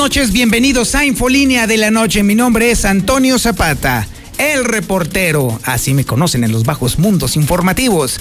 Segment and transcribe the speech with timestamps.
[0.00, 2.22] Noches, bienvenidos a Infolínea de la Noche.
[2.22, 4.08] Mi nombre es Antonio Zapata,
[4.38, 5.60] el reportero.
[5.62, 8.18] Así me conocen en los bajos mundos informativos.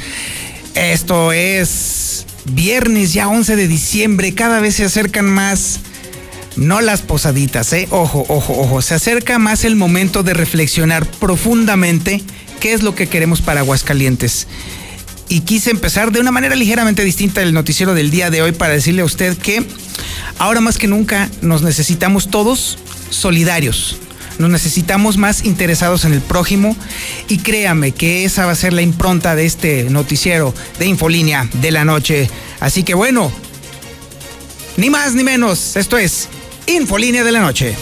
[0.76, 4.36] Esto es viernes ya 11 de diciembre.
[4.36, 5.80] Cada vez se acercan más,
[6.57, 7.88] no las posaditas, ¿eh?
[7.91, 8.82] Ojo, ojo, ojo.
[8.82, 12.21] Se acerca más el momento de reflexionar profundamente
[12.59, 14.48] qué es lo que queremos para Aguascalientes
[15.30, 18.74] y quise empezar de una manera ligeramente distinta del noticiero del día de hoy para
[18.74, 19.64] decirle a usted que
[20.40, 22.80] ahora más que nunca nos necesitamos todos
[23.12, 23.98] solidarios.
[24.40, 26.76] Nos necesitamos más interesados en el prójimo
[27.28, 31.72] y créame que esa va a ser la impronta de este noticiero de Infolínea de
[31.72, 32.30] la noche.
[32.60, 33.32] Así que bueno,
[34.77, 36.30] ni más ni menos, esto es
[36.68, 37.76] Infolínea de la noche.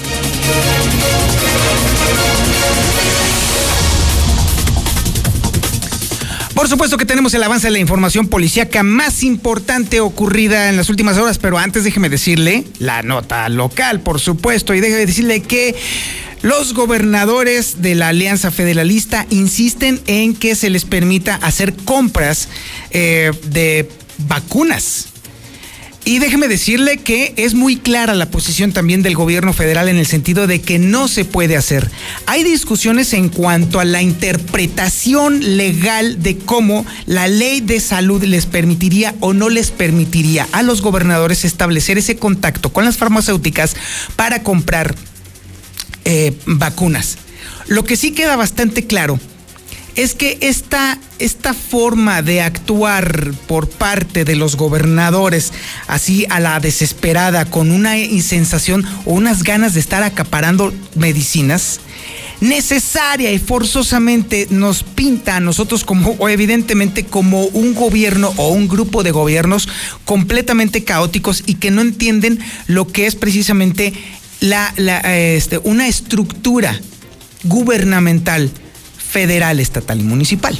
[6.57, 10.89] Por supuesto que tenemos el avance de la información policíaca más importante ocurrida en las
[10.89, 15.75] últimas horas, pero antes déjeme decirle la nota local, por supuesto, y déjeme decirle que
[16.41, 22.49] los gobernadores de la Alianza Federalista insisten en que se les permita hacer compras
[22.89, 23.87] eh, de
[24.27, 25.09] vacunas
[26.07, 30.05] y déjeme decirle que es muy clara la posición también del gobierno federal en el
[30.05, 31.91] sentido de que no se puede hacer.
[32.27, 38.45] Hay discusiones en cuanto a la interpretación legal de cómo la ley de salud les
[38.45, 43.75] permitiría o no les permitiría a los gobernadores establecer ese contacto con las farmacéuticas
[44.15, 44.95] para comprar
[46.05, 47.17] eh, vacunas.
[47.67, 49.19] Lo que sí queda bastante claro
[49.97, 55.51] es que esta, esta forma de actuar por parte de los gobernadores,
[55.87, 61.79] así a la desesperada, con una sensación o unas ganas de estar acaparando medicinas,
[62.41, 68.67] necesaria y forzosamente nos pinta a nosotros como, o evidentemente como un gobierno o un
[68.67, 69.67] grupo de gobiernos
[70.05, 73.93] completamente caóticos y que no entienden lo que es precisamente
[74.41, 76.79] la, este, una estructura
[77.43, 78.51] gubernamental
[79.09, 80.57] federal, estatal y municipal.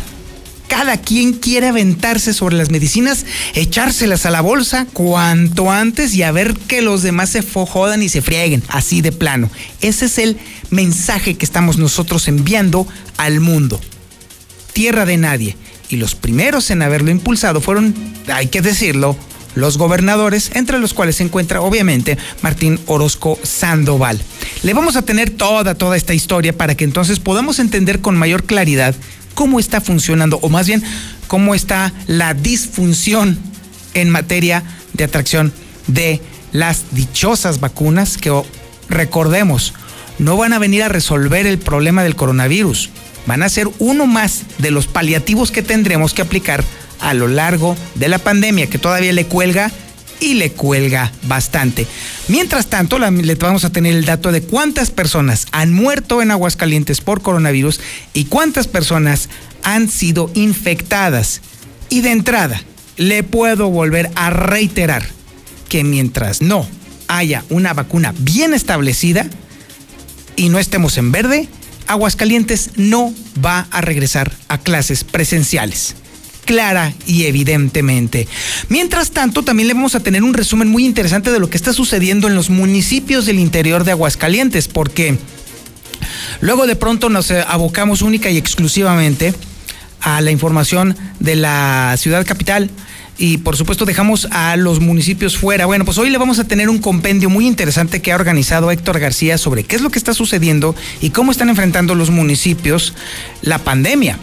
[0.68, 6.31] Cada quien quiere aventarse sobre las medicinas, echárselas a la bolsa cuanto antes y a
[6.31, 9.50] ver que los demás se jodan y se frieguen, así de plano.
[9.81, 10.38] Ese es el
[10.69, 12.85] mensaje que estamos nosotros enviando
[13.18, 13.80] al mundo.
[14.74, 15.56] Tierra de nadie.
[15.90, 17.96] Y los primeros en haberlo impulsado fueron,
[18.28, 19.16] hay que decirlo,
[19.57, 24.22] los gobernadores, entre los cuales se encuentra obviamente Martín Orozco Sandoval.
[24.63, 28.44] Le vamos a tener toda, toda esta historia para que entonces podamos entender con mayor
[28.44, 28.96] claridad
[29.34, 30.84] cómo está funcionando, o más bien
[31.28, 33.38] cómo está la disfunción
[33.94, 34.63] en materia
[34.94, 35.53] de atracción
[35.88, 38.31] de las dichosas vacunas que
[38.90, 39.73] recordemos,
[40.19, 42.90] no van a venir a resolver el problema del coronavirus,
[43.28, 46.63] van a ser uno más de los paliativos que tendremos que aplicar
[47.00, 49.72] a lo largo de la pandemia, que todavía le cuelga
[50.19, 51.88] y le cuelga bastante.
[52.28, 57.02] Mientras tanto, le vamos a tener el dato de cuántas personas han muerto en Aguascalientes
[57.02, 57.80] por coronavirus
[58.13, 59.30] y cuántas personas
[59.63, 61.41] han sido infectadas.
[61.90, 62.62] Y de entrada,
[62.97, 65.06] le puedo volver a reiterar
[65.69, 66.68] que mientras no
[67.08, 69.28] haya una vacuna bien establecida
[70.35, 71.47] y no estemos en verde,
[71.88, 75.96] Aguascalientes no va a regresar a clases presenciales
[76.47, 78.28] clara y evidentemente.
[78.69, 81.74] Mientras tanto, también le vamos a tener un resumen muy interesante de lo que está
[81.74, 85.19] sucediendo en los municipios del interior de Aguascalientes, porque
[86.41, 89.35] luego de pronto nos eh, abocamos única y exclusivamente
[90.02, 92.69] a la información de la ciudad capital
[93.18, 95.66] y por supuesto dejamos a los municipios fuera.
[95.66, 99.00] Bueno, pues hoy le vamos a tener un compendio muy interesante que ha organizado Héctor
[99.00, 102.94] García sobre qué es lo que está sucediendo y cómo están enfrentando los municipios
[103.41, 104.18] la pandemia.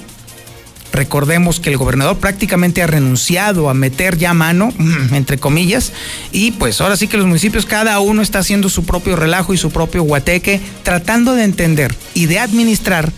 [0.95, 4.73] Recordemos que el gobernador prácticamente ha renunciado a meter ya mano,
[5.13, 5.93] entre comillas,
[6.31, 9.59] y pues ahora sí que los municipios cada uno está haciendo su propio relajo y
[9.59, 13.13] su propio guateque, tratando de entender y de administrar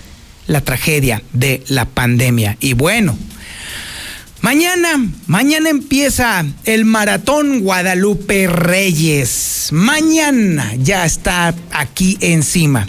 [0.46, 2.56] la tragedia de la pandemia.
[2.60, 3.16] Y bueno,
[4.42, 9.70] Mañana, mañana empieza el maratón Guadalupe Reyes.
[9.72, 12.86] Mañana ya está aquí encima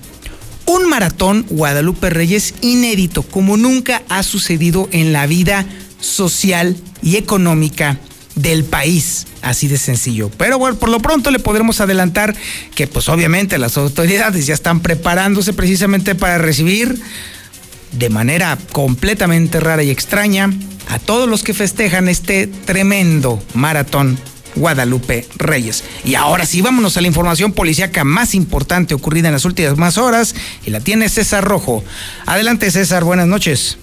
[0.68, 5.66] un maratón Guadalupe Reyes inédito, como nunca ha sucedido en la vida
[6.00, 8.00] social y económica
[8.36, 9.26] del país.
[9.42, 10.30] Así de sencillo.
[10.38, 12.36] Pero bueno, por lo pronto le podremos adelantar
[12.76, 17.00] que pues obviamente las autoridades ya están preparándose precisamente para recibir
[17.94, 20.52] de manera completamente rara y extraña
[20.90, 24.20] a todos los que festejan este tremendo maratón
[24.58, 25.84] Guadalupe Reyes.
[26.04, 30.36] Y ahora sí, vámonos a la información policíaca más importante ocurrida en las últimas horas
[30.66, 31.84] y la tiene César Rojo.
[32.26, 33.78] Adelante César, buenas noches.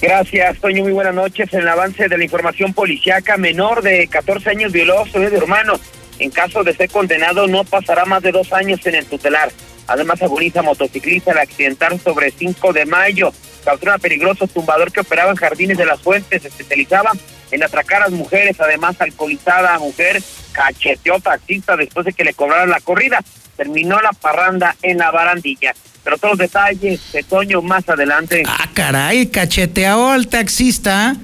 [0.00, 0.84] Gracias, Toño.
[0.84, 1.52] Muy buenas noches.
[1.52, 5.74] En el avance de la información policiaca, menor de 14 años violó a su hermano
[6.20, 9.50] En caso de ser condenado, no pasará más de dos años en el tutelar.
[9.86, 13.32] Además, agoniza motociclista al accidentar sobre 5 de mayo.
[13.64, 16.42] Captura un peligroso tumbador que operaba en Jardines de las Fuentes.
[16.42, 17.12] Se especializaba
[17.50, 18.60] en atracar a las mujeres.
[18.60, 20.22] Además, alcoholizada mujer
[20.52, 23.20] cacheteó taxista después de que le cobraran la corrida.
[23.56, 25.74] Terminó la parranda en la barandilla.
[26.04, 28.42] Pero todos los detalles de Toño más adelante.
[28.46, 31.16] Ah, caray, cacheteó al taxista.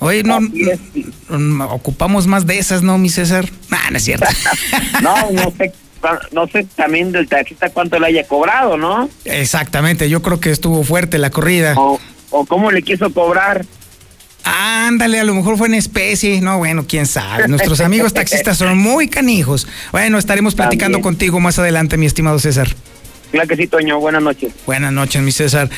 [0.00, 0.38] Oye, no,
[1.70, 3.48] ocupamos más de esas, ¿no, mi César?
[3.70, 4.26] Ah, no es cierto.
[5.02, 5.72] no, no sé,
[6.32, 9.08] no sé también del taxista cuánto le haya cobrado, ¿no?
[9.24, 11.74] Exactamente, yo creo que estuvo fuerte la corrida.
[11.76, 11.98] O,
[12.30, 13.64] o cómo le quiso cobrar.
[14.44, 16.40] Ándale, a lo mejor fue en especie.
[16.40, 17.48] No, bueno, quién sabe.
[17.48, 19.66] Nuestros amigos taxistas son muy canijos.
[19.90, 22.68] Bueno, estaremos platicando contigo más adelante, mi estimado César.
[23.30, 23.98] Claro que sí, Toño.
[23.98, 24.52] Buenas noches.
[24.64, 25.68] Buenas noches, mi César.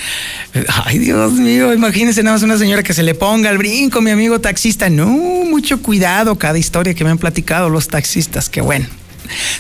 [0.85, 4.11] Ay, Dios mío, imagínense nada más una señora que se le ponga al brinco, mi
[4.11, 4.91] amigo taxista.
[4.91, 8.51] No, mucho cuidado cada historia que me han platicado los taxistas.
[8.51, 8.87] Qué bueno.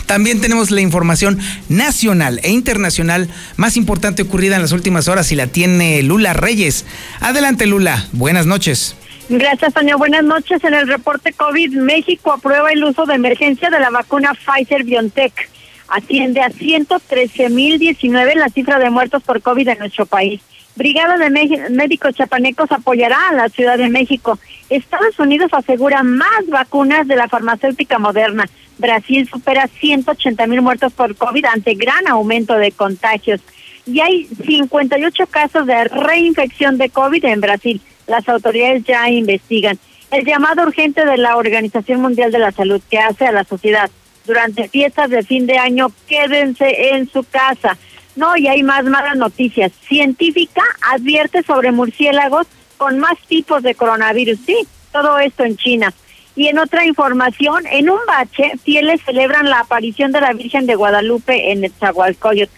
[0.06, 5.36] También tenemos la información nacional e internacional más importante ocurrida en las últimas horas y
[5.36, 6.84] la tiene Lula Reyes.
[7.20, 8.06] Adelante, Lula.
[8.12, 8.96] Buenas noches.
[9.28, 9.98] Gracias, Toño.
[9.98, 10.62] Buenas noches.
[10.62, 15.50] En el reporte COVID, México aprueba el uso de emergencia de la vacuna Pfizer BioNTech
[15.88, 20.40] asciende a 113.019 la cifra de muertos por COVID en nuestro país.
[20.74, 21.30] Brigada de
[21.70, 24.38] Médicos Chapanecos apoyará a la Ciudad de México.
[24.68, 28.46] Estados Unidos asegura más vacunas de la farmacéutica moderna.
[28.78, 33.40] Brasil supera 180 mil muertos por COVID ante gran aumento de contagios.
[33.86, 37.80] Y hay 58 casos de reinfección de COVID en Brasil.
[38.06, 39.78] Las autoridades ya investigan.
[40.10, 43.90] El llamado urgente de la Organización Mundial de la Salud que hace a la sociedad
[44.26, 47.76] durante fiestas de fin de año, quédense en su casa.
[48.16, 49.72] No, y hay más malas noticias.
[49.86, 50.62] Científica
[50.92, 52.46] advierte sobre murciélagos
[52.76, 54.38] con más tipos de coronavirus.
[54.44, 55.92] Sí, todo esto en China.
[56.36, 60.74] Y en otra información, en un bache, fieles celebran la aparición de la Virgen de
[60.74, 62.50] Guadalupe en Netzahualcoyot.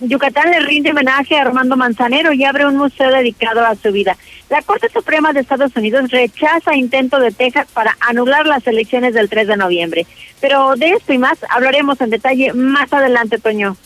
[0.00, 4.16] Yucatán le rinde homenaje a Armando Manzanero y abre un museo dedicado a su vida.
[4.48, 9.28] La Corte Suprema de Estados Unidos rechaza intento de Texas para anular las elecciones del
[9.28, 10.06] 3 de noviembre.
[10.40, 13.76] Pero de esto y más hablaremos en detalle más adelante, Toño.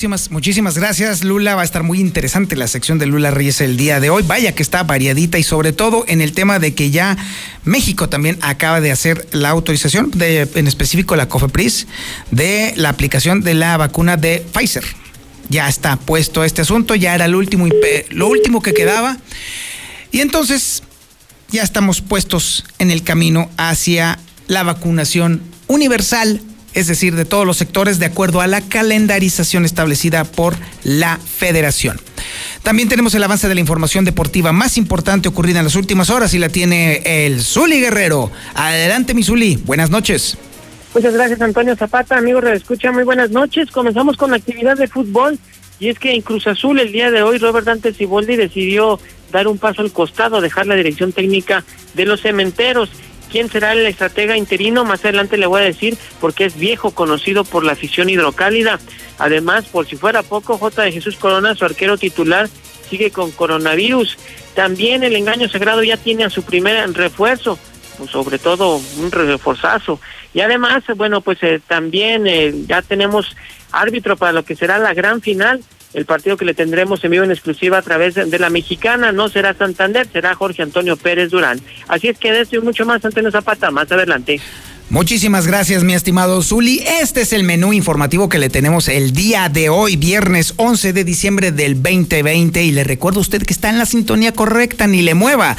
[0.00, 1.56] Muchísimas, muchísimas gracias, Lula.
[1.56, 4.22] Va a estar muy interesante la sección de Lula Reyes el día de hoy.
[4.22, 7.18] Vaya que está variadita y sobre todo en el tema de que ya
[7.64, 11.86] México también acaba de hacer la autorización, de, en específico la COFEPRIS,
[12.30, 14.84] de la aplicación de la vacuna de Pfizer.
[15.50, 17.68] Ya está puesto este asunto, ya era lo último,
[18.08, 19.18] lo último que quedaba.
[20.12, 20.82] Y entonces
[21.50, 26.40] ya estamos puestos en el camino hacia la vacunación universal
[26.74, 32.00] es decir, de todos los sectores, de acuerdo a la calendarización establecida por la federación.
[32.62, 36.34] También tenemos el avance de la información deportiva más importante ocurrida en las últimas horas
[36.34, 38.30] y la tiene el Zuli Guerrero.
[38.54, 39.56] Adelante, mi Zuli.
[39.64, 40.36] Buenas noches.
[40.94, 42.18] Muchas gracias, Antonio Zapata.
[42.18, 43.70] Amigos Escucha, muy buenas noches.
[43.70, 45.38] Comenzamos con la actividad de fútbol.
[45.78, 49.00] Y es que en Cruz Azul el día de hoy Robert Dante Ciboldi decidió
[49.32, 51.64] dar un paso al costado, dejar la dirección técnica
[51.94, 52.90] de los cementeros
[53.30, 57.44] quién será el estratega interino, más adelante le voy a decir, porque es viejo, conocido
[57.44, 58.78] por la afición hidrocálida.
[59.18, 60.82] Además, por si fuera poco, J.
[60.82, 62.48] de Jesús Corona, su arquero titular,
[62.88, 64.18] sigue con coronavirus.
[64.54, 67.58] También el engaño sagrado ya tiene a su primer refuerzo,
[67.96, 70.00] pues sobre todo un reforzazo.
[70.34, 73.36] Y además, bueno, pues eh, también eh, ya tenemos
[73.72, 75.60] árbitro para lo que será la gran final
[75.94, 79.28] el partido que le tendremos en vivo en exclusiva a través de la mexicana no
[79.28, 81.60] será Santander, será Jorge Antonio Pérez Durán.
[81.88, 84.40] Así es que de esto y mucho más, Antonio Zapata, más adelante.
[84.90, 86.82] Muchísimas gracias, mi estimado Zuli.
[87.00, 91.04] Este es el menú informativo que le tenemos el día de hoy, viernes 11 de
[91.04, 92.64] diciembre del 2020.
[92.64, 95.56] Y le recuerdo a usted que está en la sintonía correcta, ni le mueva.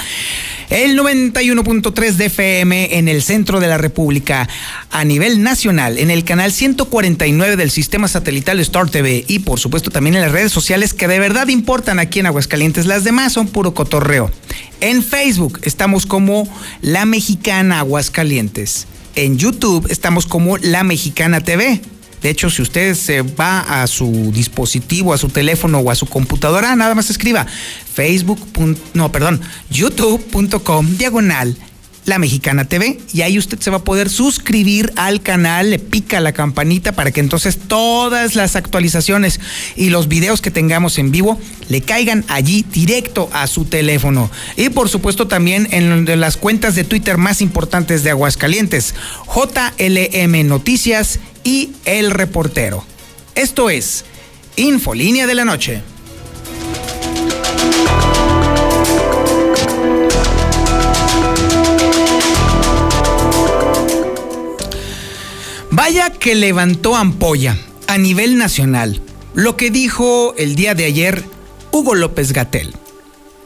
[0.69, 4.49] El 91.3 de FM en el centro de la República,
[4.89, 9.91] a nivel nacional, en el canal 149 del sistema satelital Star TV y por supuesto
[9.91, 12.85] también en las redes sociales que de verdad importan aquí en Aguascalientes.
[12.85, 14.29] Las demás son puro cotorreo.
[14.81, 18.87] En Facebook estamos como La Mexicana Aguascalientes.
[19.15, 21.81] En YouTube estamos como La Mexicana TV.
[22.21, 26.05] De hecho, si usted se va a su dispositivo, a su teléfono o a su
[26.05, 27.47] computadora, nada más escriba
[27.93, 28.39] facebook.
[28.93, 31.57] No, perdón, youtube.com diagonal
[32.05, 36.19] la Mexicana TV y ahí usted se va a poder suscribir al canal, le pica
[36.19, 39.39] la campanita para que entonces todas las actualizaciones
[39.75, 41.39] y los videos que tengamos en vivo
[41.69, 44.31] le caigan allí directo a su teléfono.
[44.57, 48.95] Y por supuesto también en las cuentas de Twitter más importantes de Aguascalientes,
[49.27, 52.85] JLM Noticias y El Reportero.
[53.35, 54.05] Esto es
[54.55, 55.81] Infolínea de la Noche.
[65.73, 69.01] Vaya que levantó ampolla a nivel nacional
[69.33, 71.23] lo que dijo el día de ayer
[71.71, 72.75] Hugo López Gatel.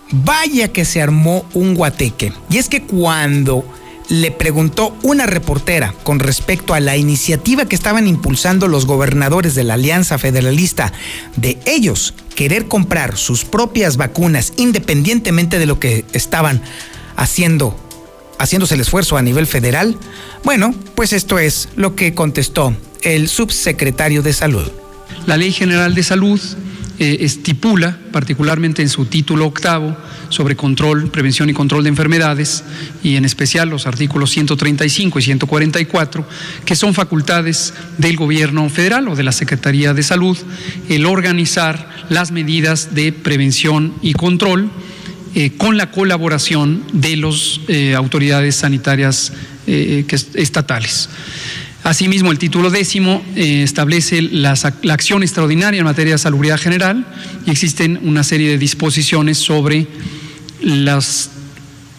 [0.10, 2.34] Vaya que se armó un guateque.
[2.50, 3.64] Y es que cuando
[4.10, 9.64] le preguntó una reportera con respecto a la iniciativa que estaban impulsando los gobernadores de
[9.64, 10.94] la Alianza Federalista
[11.36, 16.64] de ellos querer comprar sus propias vacunas independientemente de lo que estaban
[17.16, 17.78] haciendo
[18.38, 19.98] haciéndose el esfuerzo a nivel federal?
[20.46, 24.72] Bueno, pues esto es lo que contestó el subsecretario de Salud.
[25.26, 26.40] La Ley General de Salud
[27.00, 29.98] eh, estipula, particularmente en su título octavo,
[30.30, 32.64] sobre control, prevención y control de enfermedades,
[33.02, 36.28] y en especial los artículos 135 y 144,
[36.64, 40.38] que son facultades del gobierno federal o de la Secretaría de Salud,
[40.90, 44.70] el organizar las medidas de prevención y control
[45.38, 49.34] eh, con la colaboración de las eh, autoridades sanitarias
[49.68, 51.10] eh, estatales.
[51.84, 54.54] Asimismo, el título décimo establece la,
[54.90, 57.06] acción extraordinaria en materia de salubridad general
[57.46, 59.88] y existen una serie de disposiciones sobre
[60.62, 61.32] las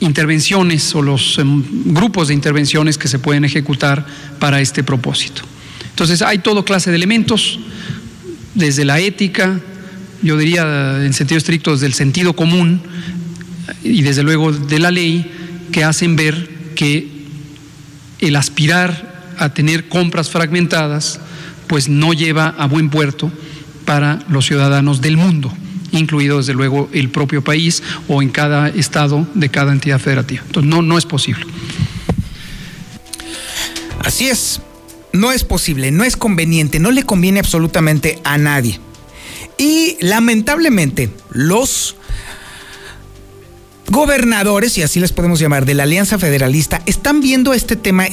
[0.01, 1.63] intervenciones o los em,
[1.93, 4.07] grupos de intervenciones que se pueden ejecutar
[4.39, 5.43] para este propósito.
[5.91, 7.61] Entonces, hay todo clase de elementos,
[8.55, 9.61] desde la ética,
[10.23, 12.81] yo diría en sentido estricto desde el sentido común,
[13.83, 15.31] y desde luego de la ley
[15.73, 17.09] que hacen ver que
[18.21, 21.21] el aspirar a tener compras fragmentadas
[21.67, 23.31] pues no lleva a buen puerto
[23.85, 25.53] para los ciudadanos del mundo,
[25.93, 30.43] incluido desde luego el propio país o en cada estado de cada entidad federativa.
[30.47, 31.45] Entonces no, no es posible.
[34.05, 34.61] Así es,
[35.13, 38.79] no es posible, no es conveniente, no le conviene absolutamente a nadie.
[39.59, 41.97] Y lamentablemente los
[43.89, 48.07] gobernadores, y así les podemos llamar, de la Alianza Federalista, están viendo este tema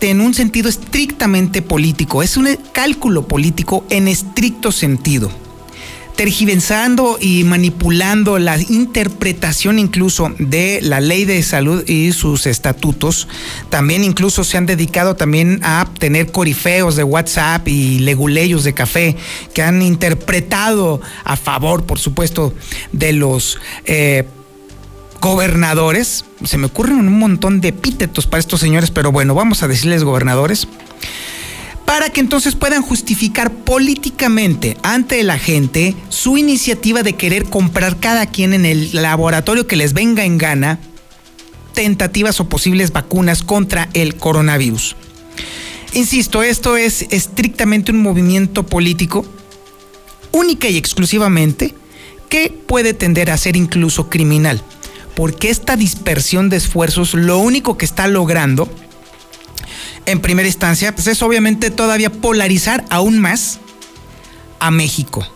[0.00, 2.22] en un sentido estrictamente político.
[2.22, 5.30] Es un cálculo político en estricto sentido.
[6.16, 13.28] Tergiversando y manipulando la interpretación incluso de la ley de salud y sus estatutos.
[13.70, 19.16] También incluso se han dedicado también a tener corifeos de WhatsApp y leguleyos de café
[19.54, 22.52] que han interpretado a favor, por supuesto,
[22.90, 24.26] de los eh,
[25.20, 29.68] gobernadores, se me ocurren un montón de epítetos para estos señores, pero bueno, vamos a
[29.68, 30.68] decirles gobernadores,
[31.84, 38.26] para que entonces puedan justificar políticamente ante la gente su iniciativa de querer comprar cada
[38.26, 40.78] quien en el laboratorio que les venga en gana
[41.72, 44.96] tentativas o posibles vacunas contra el coronavirus.
[45.94, 49.24] Insisto, esto es estrictamente un movimiento político
[50.32, 51.74] única y exclusivamente
[52.28, 54.62] que puede tender a ser incluso criminal
[55.18, 58.68] porque esta dispersión de esfuerzos lo único que está logrando
[60.06, 63.58] en primera instancia pues es obviamente todavía polarizar aún más
[64.60, 65.26] a México.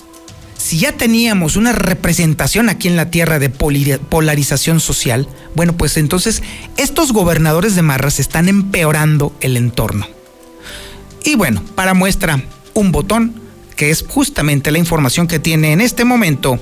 [0.56, 6.44] Si ya teníamos una representación aquí en la tierra de polarización social, bueno, pues entonces
[6.76, 10.06] estos gobernadores de marras están empeorando el entorno.
[11.24, 12.40] Y bueno, para muestra,
[12.74, 13.34] un botón
[13.74, 16.60] que es justamente la información que tiene en este momento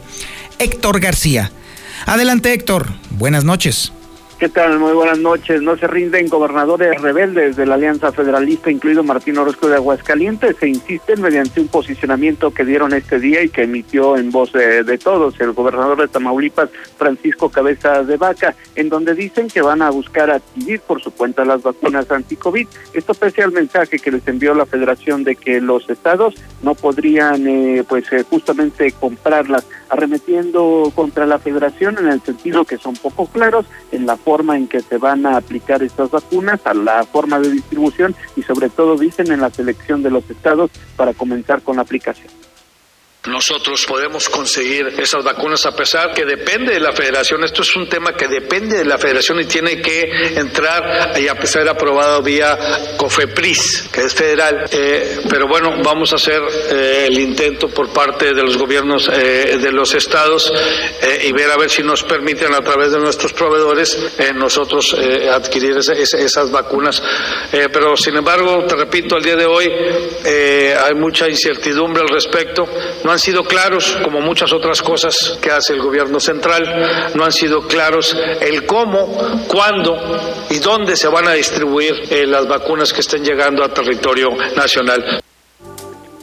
[0.59, 1.53] Héctor García,
[2.07, 3.93] Adelante Héctor, buenas noches.
[4.41, 4.79] ¿Qué tal?
[4.79, 5.61] Muy buenas noches.
[5.61, 10.67] No se rinden gobernadores rebeldes de la Alianza Federalista, incluido Martín Orozco de Aguascalientes, se
[10.67, 15.39] insisten mediante un posicionamiento que dieron este día y que emitió en voz de, todos
[15.43, 20.31] el gobernador de Tamaulipas, Francisco Cabeza de Vaca, en donde dicen que van a buscar
[20.31, 22.67] adquirir por su cuenta las vacunas anti-COVID.
[22.95, 27.47] Esto pese al mensaje que les envió la Federación de que los estados no podrían,
[27.47, 33.27] eh, pues, eh, justamente comprarlas, arremetiendo contra la Federación en el sentido que son poco
[33.27, 37.39] claros en la forma en que se van a aplicar estas vacunas, a la forma
[37.41, 41.77] de distribución y sobre todo dicen en la selección de los estados para comenzar con
[41.77, 42.29] la aplicación.
[43.27, 47.45] Nosotros podemos conseguir esas vacunas a pesar que depende de la federación.
[47.45, 51.35] Esto es un tema que depende de la federación y tiene que entrar y a
[51.35, 52.59] de aprobado vía
[52.97, 54.65] COFEPRIS, que es federal.
[54.73, 59.59] Eh, pero bueno, vamos a hacer eh, el intento por parte de los gobiernos eh,
[59.61, 60.51] de los estados
[61.23, 63.99] y ver a ver si nos permiten a través de nuestros proveedores
[64.35, 64.97] nosotros
[65.31, 67.03] adquirir esas vacunas.
[67.51, 69.71] pero sin embargo, te repito, al día de hoy
[70.25, 72.67] hay mucha incertidumbre al respecto
[73.11, 77.67] han sido claros, como muchas otras cosas que hace el gobierno central, no han sido
[77.67, 79.97] claros el cómo, cuándo
[80.51, 85.21] y dónde se van a distribuir eh, las vacunas que estén llegando a territorio nacional.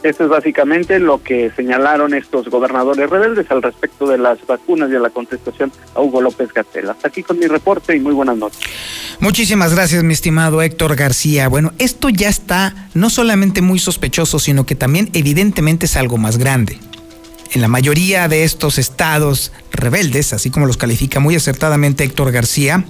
[0.02, 4.92] Esto es básicamente lo que señalaron estos gobernadores rebeldes al respecto de las vacunas y
[4.92, 6.88] de la contestación a Hugo López Gatell.
[6.88, 8.60] Hasta aquí con mi reporte y muy buenas noches.
[9.18, 11.48] Muchísimas gracias, mi estimado Héctor García.
[11.48, 16.38] Bueno, esto ya está no solamente muy sospechoso, sino que también evidentemente es algo más
[16.38, 16.78] grande.
[17.50, 22.84] En la mayoría de estos estados rebeldes, así como los califica muy acertadamente Héctor García,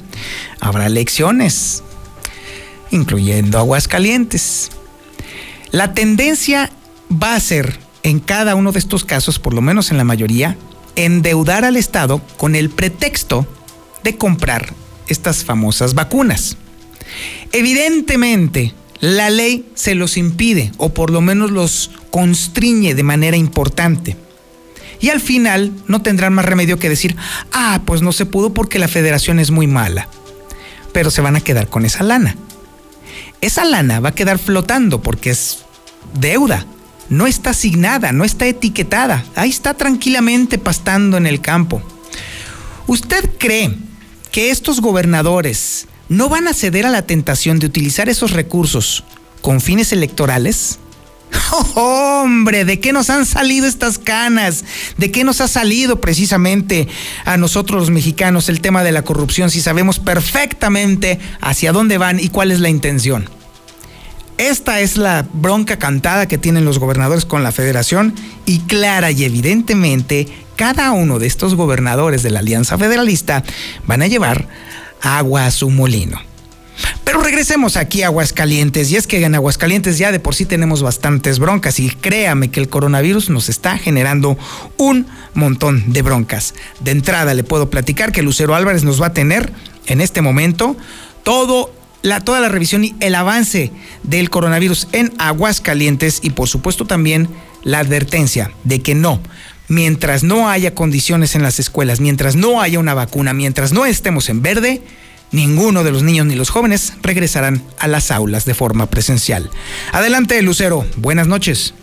[0.60, 1.82] habrá elecciones,
[2.90, 4.70] incluyendo Aguascalientes.
[5.70, 6.70] La tendencia
[7.10, 10.56] va a ser, en cada uno de estos casos, por lo menos en la mayoría,
[10.96, 13.46] endeudar al Estado con el pretexto
[14.02, 14.72] de comprar
[15.06, 16.56] estas famosas vacunas.
[17.52, 24.16] Evidentemente, la ley se los impide o por lo menos los constriñe de manera importante.
[25.00, 27.16] Y al final no tendrán más remedio que decir,
[27.52, 30.08] ah, pues no se pudo porque la federación es muy mala.
[30.92, 32.36] Pero se van a quedar con esa lana.
[33.40, 35.58] Esa lana va a quedar flotando porque es
[36.14, 36.66] deuda.
[37.08, 39.24] No está asignada, no está etiquetada.
[39.34, 41.82] Ahí está tranquilamente pastando en el campo.
[42.86, 43.74] ¿Usted cree
[44.30, 49.04] que estos gobernadores no van a ceder a la tentación de utilizar esos recursos
[49.40, 50.78] con fines electorales?
[51.52, 54.64] Oh, hombre, ¿de qué nos han salido estas canas?
[54.96, 56.88] ¿De qué nos ha salido precisamente
[57.24, 62.20] a nosotros los mexicanos el tema de la corrupción si sabemos perfectamente hacia dónde van
[62.20, 63.37] y cuál es la intención?
[64.38, 68.14] Esta es la bronca cantada que tienen los gobernadores con la federación
[68.46, 73.42] y clara y evidentemente cada uno de estos gobernadores de la Alianza Federalista
[73.86, 74.46] van a llevar
[75.02, 76.20] agua a su molino.
[77.02, 80.82] Pero regresemos aquí a Aguascalientes, y es que en Aguascalientes ya de por sí tenemos
[80.82, 84.38] bastantes broncas, y créame que el coronavirus nos está generando
[84.76, 86.54] un montón de broncas.
[86.80, 89.52] De entrada le puedo platicar que Lucero Álvarez nos va a tener
[89.86, 90.76] en este momento
[91.24, 96.84] todo la, toda la revisión y el avance del coronavirus en Aguascalientes y por supuesto
[96.86, 97.28] también
[97.62, 99.20] la advertencia de que no,
[99.68, 104.28] mientras no haya condiciones en las escuelas, mientras no haya una vacuna, mientras no estemos
[104.28, 104.82] en verde,
[105.32, 109.50] ninguno de los niños ni los jóvenes regresarán a las aulas de forma presencial.
[109.92, 110.86] Adelante, Lucero.
[110.96, 111.74] Buenas noches.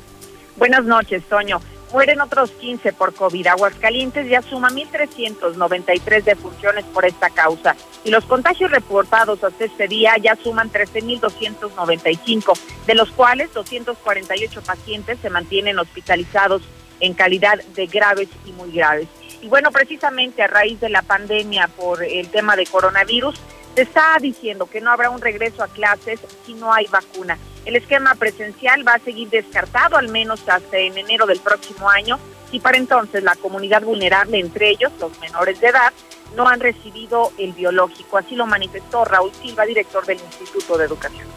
[0.58, 1.62] Buenas noches, Toño.
[1.96, 3.48] Mueren otros 15 por COVID.
[3.48, 7.78] Aguascalientes ya suma 1.393 defunciones por esta causa.
[8.04, 15.20] Y los contagios reportados hasta este día ya suman 13.295, de los cuales 248 pacientes
[15.22, 16.64] se mantienen hospitalizados
[17.00, 19.08] en calidad de graves y muy graves.
[19.42, 23.40] Y bueno, precisamente a raíz de la pandemia por el tema de coronavirus,
[23.76, 27.38] se está diciendo que no habrá un regreso a clases si no hay vacuna.
[27.66, 32.18] El esquema presencial va a seguir descartado al menos hasta en enero del próximo año
[32.52, 35.92] y para entonces la comunidad vulnerable, entre ellos los menores de edad,
[36.36, 38.18] no han recibido el biológico.
[38.18, 41.28] Así lo manifestó Raúl Silva, director del Instituto de Educación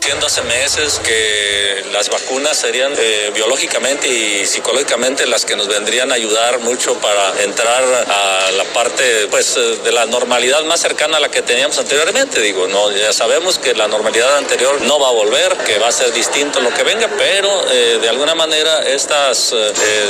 [0.00, 6.10] diciendo hace meses que las vacunas serían eh, biológicamente y psicológicamente las que nos vendrían
[6.10, 11.18] a ayudar mucho para entrar a la parte pues eh, de la normalidad más cercana
[11.18, 12.40] a la que teníamos anteriormente.
[12.40, 15.92] Digo, no, ya sabemos que la normalidad anterior no va a volver, que va a
[15.92, 19.54] ser distinto lo que venga, pero eh, de alguna manera estas,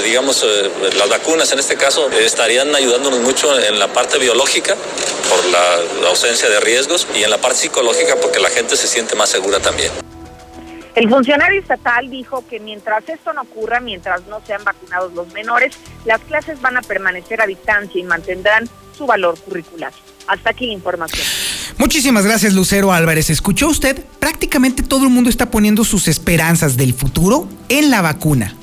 [0.04, 0.44] digamos,
[0.96, 4.76] las vacunas en este caso estarían ayudándonos mucho en la parte biológica
[5.28, 9.16] por la ausencia de riesgos y en la parte psicológica porque la gente se siente
[9.16, 9.89] más segura también.
[10.94, 15.76] El funcionario estatal dijo que mientras esto no ocurra, mientras no sean vacunados los menores,
[16.04, 19.92] las clases van a permanecer a distancia y mantendrán su valor curricular.
[20.26, 21.26] Hasta aquí la información.
[21.78, 23.30] Muchísimas gracias, Lucero Álvarez.
[23.30, 24.04] ¿Escuchó usted?
[24.18, 28.54] Prácticamente todo el mundo está poniendo sus esperanzas del futuro en la vacuna.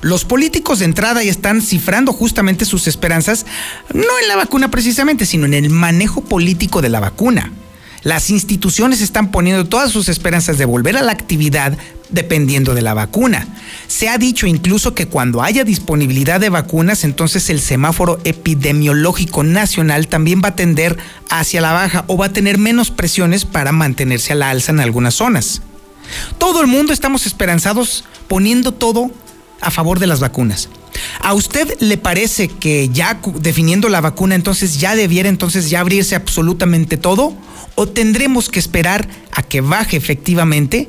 [0.00, 3.46] Los políticos de entrada ya están cifrando justamente sus esperanzas,
[3.92, 7.52] no en la vacuna precisamente, sino en el manejo político de la vacuna.
[8.02, 11.78] Las instituciones están poniendo todas sus esperanzas de volver a la actividad
[12.10, 13.46] dependiendo de la vacuna.
[13.86, 20.08] Se ha dicho incluso que cuando haya disponibilidad de vacunas, entonces el semáforo epidemiológico nacional
[20.08, 20.98] también va a tender
[21.30, 24.80] hacia la baja o va a tener menos presiones para mantenerse a la alza en
[24.80, 25.62] algunas zonas.
[26.38, 29.10] Todo el mundo estamos esperanzados poniendo todo
[29.60, 30.68] a favor de las vacunas.
[31.20, 36.14] ¿A usted le parece que ya definiendo la vacuna entonces ya debiera entonces ya abrirse
[36.14, 37.34] absolutamente todo?
[37.74, 40.88] ¿O tendremos que esperar a que baje efectivamente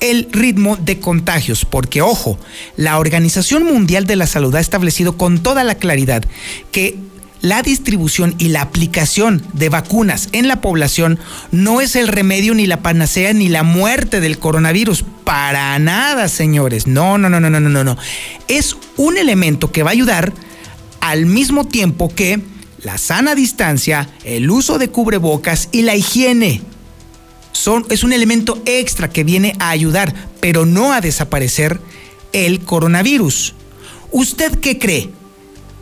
[0.00, 1.64] el ritmo de contagios?
[1.64, 2.38] Porque ojo,
[2.76, 6.24] la Organización Mundial de la Salud ha establecido con toda la claridad
[6.70, 6.98] que
[7.42, 11.18] la distribución y la aplicación de vacunas en la población
[11.50, 15.04] no es el remedio ni la panacea ni la muerte del coronavirus.
[15.24, 16.86] Para nada, señores.
[16.86, 17.98] No, no, no, no, no, no, no.
[18.46, 20.32] Es un elemento que va a ayudar
[21.00, 22.40] al mismo tiempo que
[22.82, 26.62] la sana distancia, el uso de cubrebocas y la higiene.
[27.52, 31.80] Son, es un elemento extra que viene a ayudar, pero no a desaparecer
[32.32, 33.54] el coronavirus.
[34.10, 35.10] ¿Usted qué cree?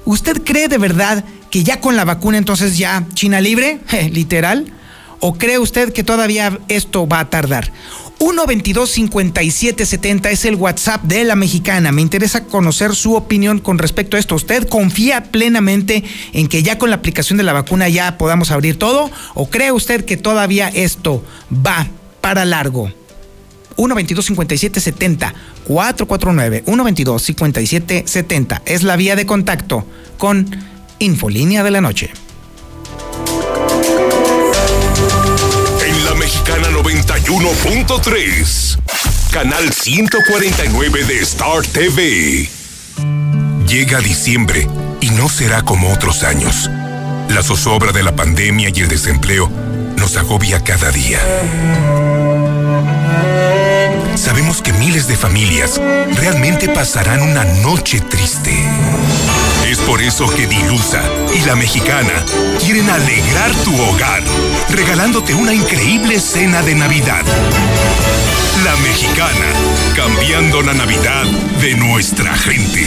[0.04, 3.80] ¿Usted cree de verdad que ya con la vacuna entonces ya China libre,
[4.12, 4.72] literal?
[5.20, 7.72] ¿O cree usted que todavía esto va a tardar?
[8.20, 11.90] 122-5770 es el WhatsApp de la mexicana.
[11.90, 14.34] Me interesa conocer su opinión con respecto a esto.
[14.34, 16.04] ¿Usted confía plenamente
[16.34, 19.10] en que ya con la aplicación de la vacuna ya podamos abrir todo?
[19.34, 21.88] ¿O cree usted que todavía esto va
[22.20, 22.92] para largo?
[23.76, 25.32] 122-5770
[25.64, 29.86] 449 122-5770 es la vía de contacto
[30.18, 30.46] con
[30.98, 32.10] Infolínea de la Noche.
[37.50, 38.78] 91.3,
[39.32, 42.48] canal 149 de Star TV.
[43.66, 44.68] Llega diciembre
[45.00, 46.70] y no será como otros años.
[47.28, 49.50] La zozobra de la pandemia y el desempleo
[49.96, 51.18] nos agobia cada día.
[54.14, 55.80] Sabemos que miles de familias
[56.18, 58.54] realmente pasarán una noche triste.
[59.86, 61.02] Por eso que Dilusa
[61.34, 62.24] y la mexicana
[62.58, 64.22] quieren alegrar tu hogar,
[64.70, 67.24] regalándote una increíble cena de Navidad.
[68.64, 69.52] La mexicana,
[69.96, 71.24] cambiando la Navidad
[71.60, 72.86] de nuestra gente.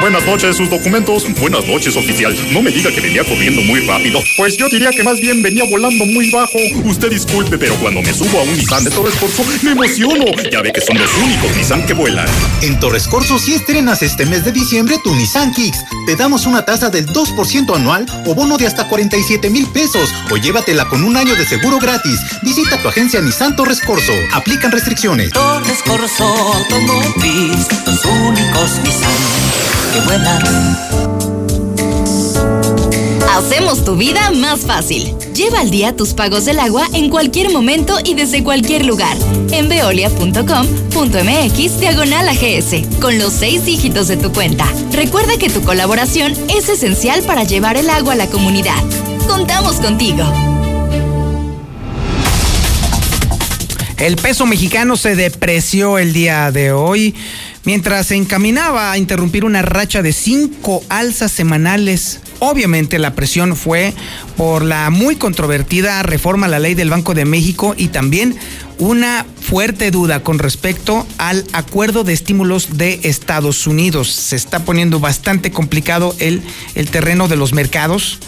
[0.00, 1.26] Buenas noches, sus documentos.
[1.38, 2.34] Buenas noches, oficial.
[2.52, 4.22] No me diga que venía corriendo muy rápido.
[4.34, 6.58] Pues yo diría que más bien venía volando muy bajo.
[6.84, 10.24] Usted disculpe, pero cuando me subo a un Nissan de Torres Corso, me emociono.
[10.50, 12.26] Ya ve que son los únicos Nissan que vuelan.
[12.62, 16.64] En Torres Corso, si estrenas este mes de diciembre tu Nissan Kicks, te damos una
[16.64, 20.14] tasa del 2% anual o bono de hasta 47 mil pesos.
[20.30, 22.18] O llévatela con un año de seguro gratis.
[22.40, 24.14] Visita tu agencia Nissan Torres Corso.
[24.32, 25.30] Aplican restricciones.
[25.30, 29.60] Torres Corso Automotriz, los únicos Nissan
[29.92, 30.42] que vuelan.
[33.36, 35.14] Hacemos tu vida más fácil.
[35.34, 39.16] Lleva al día tus pagos del agua en cualquier momento y desde cualquier lugar.
[39.50, 44.66] En veolia.com.mx diagonal AGS, con los seis dígitos de tu cuenta.
[44.92, 48.82] Recuerda que tu colaboración es esencial para llevar el agua a la comunidad.
[49.26, 50.24] Contamos contigo.
[54.00, 57.14] El peso mexicano se depreció el día de hoy
[57.64, 62.20] mientras se encaminaba a interrumpir una racha de cinco alzas semanales.
[62.38, 63.92] Obviamente la presión fue
[64.36, 68.36] por la muy controvertida reforma a la ley del Banco de México y también
[68.78, 74.10] una fuerte duda con respecto al acuerdo de estímulos de Estados Unidos.
[74.10, 76.42] Se está poniendo bastante complicado el,
[76.74, 78.18] el terreno de los mercados.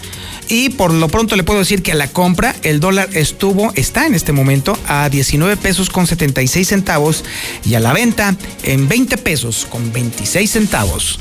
[0.52, 4.06] Y por lo pronto le puedo decir que a la compra el dólar estuvo, está
[4.06, 7.24] en este momento a 19 pesos con 76 centavos
[7.64, 11.18] y a la venta en 20 pesos con 26 centavos.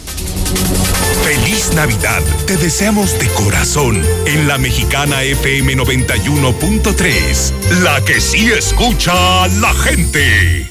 [1.23, 9.43] Feliz Navidad, te deseamos de corazón en la mexicana FM 91.3, la que sí escucha
[9.43, 10.70] a la gente.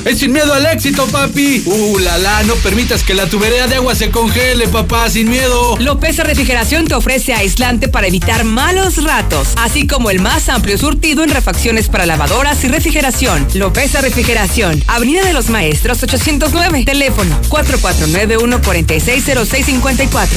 [0.03, 1.61] Es sin miedo al éxito, papi.
[1.63, 5.77] Uh, la la, no permitas que la tubería de agua se congele, papá, sin miedo.
[5.77, 11.23] Lopeza Refrigeración te ofrece aislante para evitar malos ratos, así como el más amplio surtido
[11.23, 13.47] en refacciones para lavadoras y refrigeración.
[13.53, 20.27] Lopeza Refrigeración, Avenida de los Maestros 809, teléfono 449-1460654.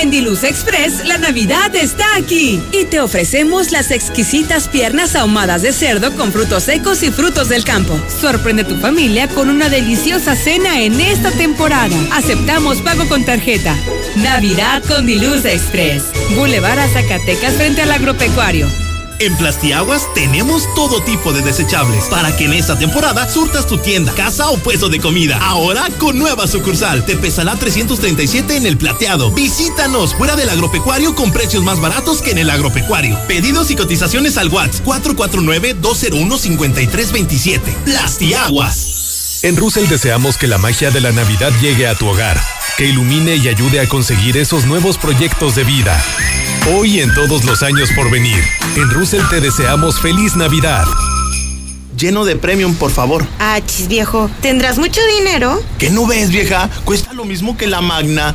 [0.00, 5.74] En Diluz Express, la Navidad está aquí y te ofrecemos las exquisitas piernas ahumadas de
[5.74, 8.00] cerdo con frutos secos y frutos del campo.
[8.20, 11.96] Sorprende tu familia con una deliciosa cena en esta temporada.
[12.12, 13.76] Aceptamos pago con tarjeta.
[14.14, 16.04] Navidad con Diluz Express.
[16.36, 18.68] Boulevard a Zacatecas frente al agropecuario.
[19.18, 24.14] En Plastiaguas tenemos todo tipo de desechables para que en esta temporada surtas tu tienda,
[24.14, 25.40] casa o puesto de comida.
[25.42, 27.04] Ahora con nueva sucursal.
[27.04, 29.32] Te pesará 337 en el plateado.
[29.32, 33.18] Visítanos fuera del agropecuario con precios más baratos que en el agropecuario.
[33.26, 37.60] Pedidos y cotizaciones al WhatsApp 449-201-5327.
[37.84, 38.99] Plastiaguas.
[39.42, 42.38] En Russell deseamos que la magia de la Navidad llegue a tu hogar,
[42.76, 45.98] que ilumine y ayude a conseguir esos nuevos proyectos de vida.
[46.74, 48.44] Hoy y en todos los años por venir,
[48.76, 50.84] en Russell te deseamos feliz Navidad.
[51.96, 53.26] Lleno de premium, por favor.
[53.38, 55.62] Ah, chis viejo, ¿tendrás mucho dinero?
[55.78, 56.68] ¿Qué no ves, vieja?
[56.84, 58.34] Cuesta lo mismo que la Magna.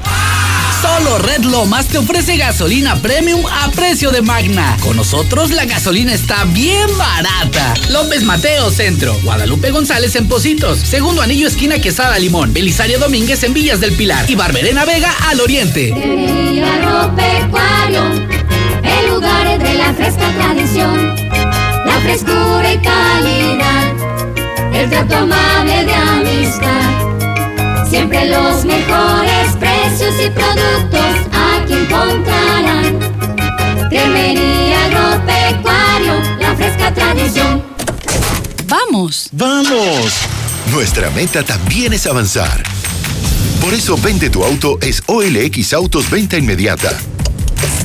[0.86, 4.78] Solo Red Lomas te ofrece gasolina premium a precio de magna.
[4.82, 7.74] Con nosotros la gasolina está bien barata.
[7.90, 13.56] López Mateo Centro, Guadalupe González en Positos, Segundo Anillo Esquina Quesada Limón, Belisario Domínguez en
[13.56, 15.90] Villas del Pilar y Barberena Vega al Oriente.
[15.90, 16.60] El
[19.10, 21.16] lugar de la fresca tradición,
[21.84, 23.92] la frescura y calidad,
[24.72, 29.45] el trato amable de amistad, siempre los mejores
[29.86, 33.00] precios y productos aquí encontrarán.
[33.90, 37.64] Cremería Agropecuario, la fresca tradición.
[38.68, 39.30] ¡Vamos!
[39.32, 40.14] ¡Vamos!
[40.72, 42.64] Nuestra meta también es avanzar.
[43.62, 46.98] Por eso Vende tu auto es OLX Autos Venta Inmediata.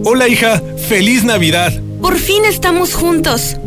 [0.03, 1.73] Hola hija, feliz Navidad.
[2.01, 3.57] Por fin estamos juntos.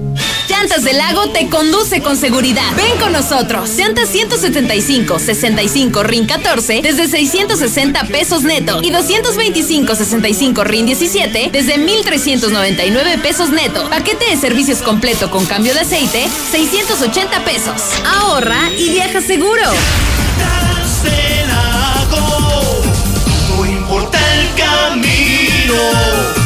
[0.48, 2.74] Llantas del Lago te conduce con seguridad.
[2.76, 3.70] Ven con nosotros.
[3.76, 11.78] Llantas 175, 65 RIN 14 desde 660 pesos neto y 225, 65 RIN 17 desde
[11.78, 13.88] 1399 pesos neto.
[13.90, 17.82] Paquete de servicios completo con cambio de aceite, 680 pesos.
[18.06, 19.62] Ahorra y viaja seguro.
[23.56, 26.41] No importa el camino.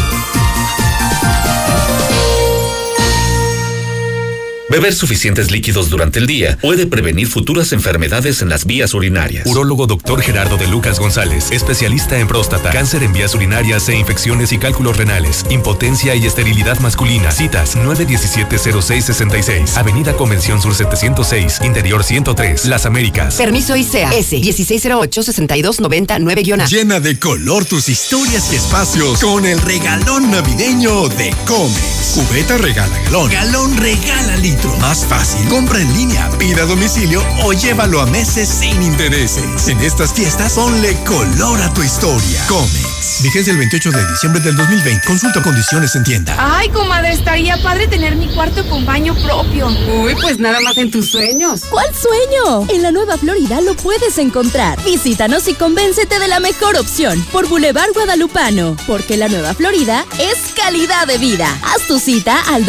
[4.76, 9.46] Beber suficientes líquidos durante el día puede prevenir futuras enfermedades en las vías urinarias.
[9.46, 10.20] Urólogo Dr.
[10.20, 14.98] Gerardo de Lucas González, especialista en próstata, cáncer en vías urinarias e infecciones y cálculos
[14.98, 17.30] renales, impotencia y esterilidad masculina.
[17.30, 23.36] Citas 917-0666, Avenida Convención Sur 706, Interior 103, Las Américas.
[23.36, 26.66] Permiso ICEA S 1608-6299-A.
[26.66, 32.12] Llena de color tus historias y espacios con el regalón navideño de Comex.
[32.14, 34.65] Cubeta regala galón, galón regala litro.
[34.80, 39.68] Más fácil, compra en línea, pida a domicilio o llévalo a meses sin intereses.
[39.68, 42.44] En estas fiestas, ponle color a tu historia.
[42.48, 43.22] Comex.
[43.22, 45.06] Vigencia el 28 de diciembre del 2020.
[45.06, 46.36] Consulta condiciones en tienda.
[46.38, 49.68] Ay, comadre, estaría padre tener mi cuarto con baño propio.
[49.68, 51.62] Uy, pues nada más en tus sueños.
[51.70, 52.66] ¿Cuál sueño?
[52.68, 54.82] En la Nueva Florida lo puedes encontrar.
[54.84, 58.76] Visítanos y convéncete de la mejor opción por Boulevard Guadalupano.
[58.86, 61.48] Porque la Nueva Florida es calidad de vida.
[61.62, 62.66] Haz tu cita al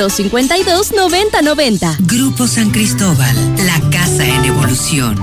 [1.77, 1.95] 252-9090.
[1.99, 5.17] Grupo San Cristóbal, la casa en evolución.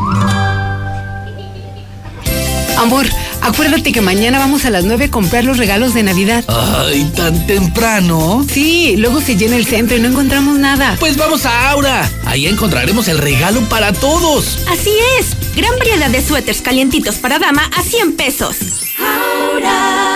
[2.77, 3.07] Amor,
[3.41, 6.45] acuérdate que mañana vamos a las 9 a comprar los regalos de Navidad.
[6.49, 8.45] Ay, tan temprano.
[8.51, 10.97] Sí, luego se llena el centro y no encontramos nada.
[10.99, 12.11] Pues vamos a Aura.
[12.27, 14.59] Ahí encontraremos el regalo para todos.
[14.69, 15.37] Así es.
[15.57, 18.57] Gran variedad de suéteres calientitos para dama a 100 pesos.
[18.99, 20.14] Ahora,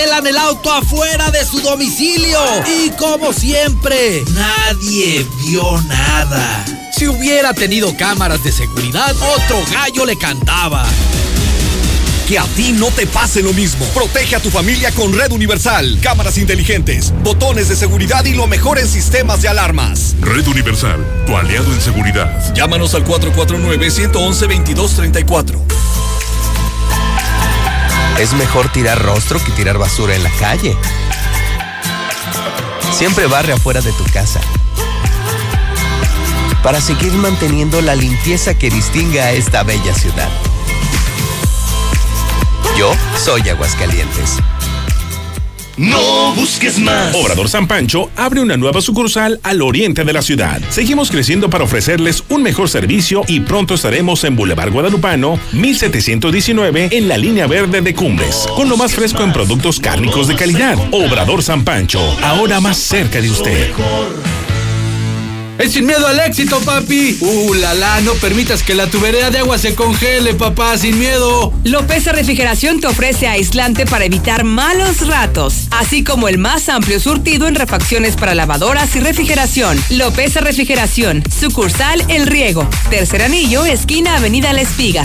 [0.00, 2.40] desmantelan el auto afuera de su domicilio.
[2.66, 6.64] Y como siempre, nadie vio nada.
[6.96, 10.86] Si hubiera tenido cámaras de seguridad, otro gallo le cantaba.
[12.26, 13.84] Que a ti no te pase lo mismo.
[13.86, 18.78] Protege a tu familia con Red Universal, cámaras inteligentes, botones de seguridad y lo mejor
[18.78, 20.14] en sistemas de alarmas.
[20.20, 22.54] Red Universal, tu aliado en seguridad.
[22.54, 25.60] Llámanos al 449-111-2234.
[28.20, 30.76] Es mejor tirar rostro que tirar basura en la calle.
[32.92, 34.42] Siempre barre afuera de tu casa.
[36.62, 40.28] Para seguir manteniendo la limpieza que distingue a esta bella ciudad.
[42.76, 44.36] Yo soy Aguascalientes.
[45.80, 47.14] No busques más.
[47.14, 50.60] Obrador San Pancho abre una nueva sucursal al oriente de la ciudad.
[50.68, 57.08] Seguimos creciendo para ofrecerles un mejor servicio y pronto estaremos en Boulevard Guadalupano, 1719, en
[57.08, 60.76] la línea verde de Cumbres, con lo más fresco en productos cárnicos de calidad.
[60.90, 63.70] Obrador San Pancho, ahora más cerca de usted.
[65.60, 67.18] Es sin miedo al éxito, papi.
[67.20, 71.52] Uh, la la, no permitas que la tubería de agua se congele, papá, sin miedo.
[71.64, 77.46] Lopeza Refrigeración te ofrece aislante para evitar malos ratos, así como el más amplio surtido
[77.46, 79.78] en refacciones para lavadoras y refrigeración.
[79.90, 85.04] Lopeza Refrigeración, sucursal El Riego, tercer anillo, esquina Avenida La Espiga.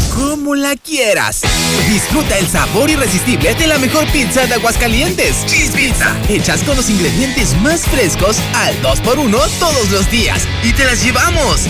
[0.15, 1.41] Como la quieras.
[1.89, 5.45] Disfruta el sabor irresistible de la mejor pizza de Aguascalientes.
[5.45, 6.15] Cheese Pizza.
[6.29, 10.47] Hechas con los ingredientes más frescos al 2x1 todos los días.
[10.63, 11.61] Y te las llevamos.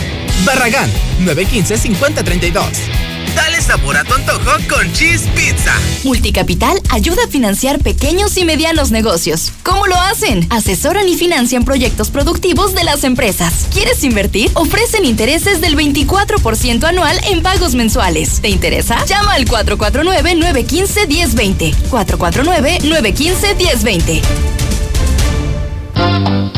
[0.45, 3.11] Barragán, 915-5032.
[3.36, 5.73] Dale sabor a tu antojo con Cheese Pizza.
[6.03, 9.51] Multicapital ayuda a financiar pequeños y medianos negocios.
[9.63, 10.45] ¿Cómo lo hacen?
[10.49, 13.67] Asesoran y financian proyectos productivos de las empresas.
[13.73, 14.51] ¿Quieres invertir?
[14.53, 18.41] Ofrecen intereses del 24% anual en pagos mensuales.
[18.41, 19.05] ¿Te interesa?
[19.05, 21.73] Llama al 449-915-1020.
[21.89, 24.21] 449-915-1020.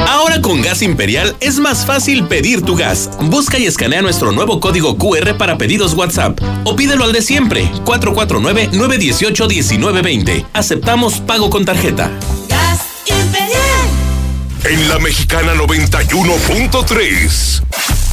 [0.08, 3.10] Ahora con Gas Imperial es más fácil pedir tu gas.
[3.22, 7.70] Busca y escanea nuestro nuevo código QR para pedidos WhatsApp o pídelo al de siempre
[7.86, 10.46] 449-918-1920.
[10.54, 12.12] Aceptamos pago con tarjeta.
[12.50, 13.60] Gas Imperial.
[14.66, 17.64] En la Mexicana 91.3,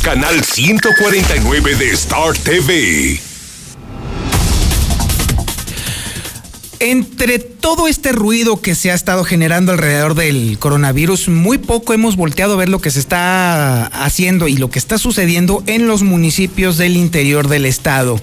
[0.03, 3.30] canal 149 de Star TV.
[6.83, 12.17] Entre todo este ruido que se ha estado generando alrededor del coronavirus, muy poco hemos
[12.17, 16.03] volteado a ver lo que se está haciendo y lo que está sucediendo en los
[16.03, 18.19] municipios del interior del estado.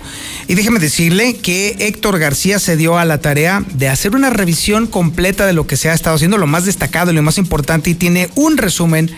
[0.48, 4.88] Y déjeme decirle que Héctor García se dio a la tarea de hacer una revisión
[4.88, 7.92] completa de lo que se ha estado haciendo, lo más destacado y lo más importante,
[7.92, 9.12] y tiene un resumen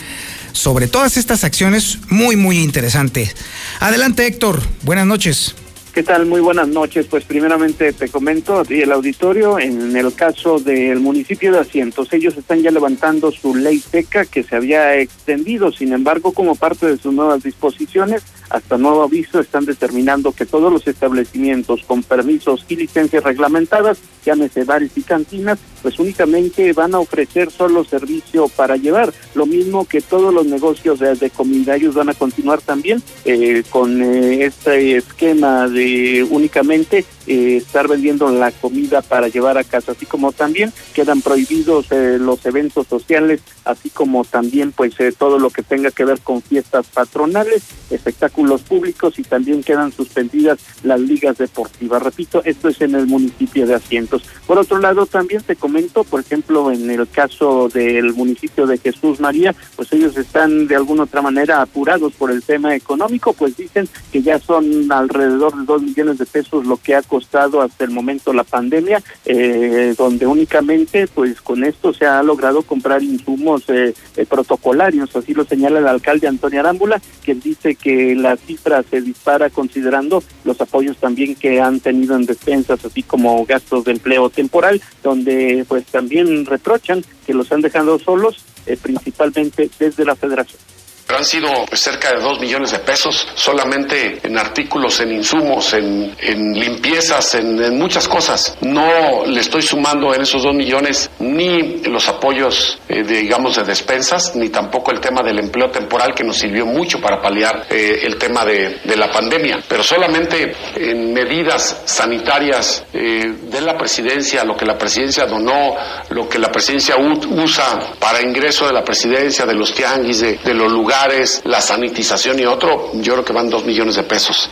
[0.51, 3.33] sobre todas estas acciones muy, muy interesante.
[3.79, 5.55] Adelante Héctor, buenas noches.
[5.99, 6.27] ¿Qué tal?
[6.27, 7.07] Muy buenas noches.
[7.07, 12.37] Pues primeramente te comento, y el auditorio, en el caso del municipio de Asientos, ellos
[12.37, 16.97] están ya levantando su ley seca que se había extendido, sin embargo, como parte de
[16.97, 22.75] sus nuevas disposiciones, hasta nuevo aviso están determinando que todos los establecimientos con permisos y
[22.75, 29.13] licencias reglamentadas, llámese bares y cantinas, pues únicamente van a ofrecer solo servicio para llevar.
[29.35, 33.63] Lo mismo que todos los negocios de, de comida, ellos van a continuar también eh,
[33.69, 39.91] con eh, este esquema de únicamente eh, estar vendiendo la comida para llevar a casa,
[39.91, 45.37] así como también quedan prohibidos eh, los eventos sociales, así como también pues eh, todo
[45.37, 50.99] lo que tenga que ver con fiestas patronales, espectáculos públicos y también quedan suspendidas las
[50.99, 52.01] ligas deportivas.
[52.01, 54.23] Repito, esto es en el municipio de Asientos.
[54.47, 59.19] Por otro lado, también te comento, por ejemplo, en el caso del municipio de Jesús
[59.19, 63.87] María, pues ellos están de alguna otra manera apurados por el tema económico, pues dicen
[64.11, 67.18] que ya son alrededor de dos millones de pesos lo que ha costado
[67.61, 73.03] hasta el momento la pandemia, eh, donde únicamente pues con esto se ha logrado comprar
[73.03, 78.35] insumos eh, eh, protocolarios, así lo señala el alcalde Antonio Arámbula, quien dice que la
[78.37, 83.85] cifra se dispara considerando los apoyos también que han tenido en despensas, así como gastos
[83.85, 90.05] de empleo temporal, donde pues también reprochan que los han dejado solos, eh, principalmente desde
[90.05, 90.68] la federación.
[91.17, 96.13] Han sido cerca de dos millones de pesos solamente en artículos, en insumos, en,
[96.53, 98.55] limpiezas, en, muchas cosas.
[98.61, 103.63] No le estoy sumando en esos dos millones ni los apoyos, eh, de, digamos, de
[103.63, 108.01] despensas, ni tampoco el tema del empleo temporal que nos sirvió mucho para paliar eh,
[108.03, 109.63] el tema de, la pandemia.
[109.67, 115.75] Pero solamente en medidas sanitarias eh, de la presidencia, lo que la presidencia donó,
[116.09, 120.71] lo que la presidencia usa para ingreso de la presidencia, de los tianguis, de los
[120.71, 120.98] lugares
[121.45, 124.49] la sanitización y otro, yo creo que van dos millones de pesos.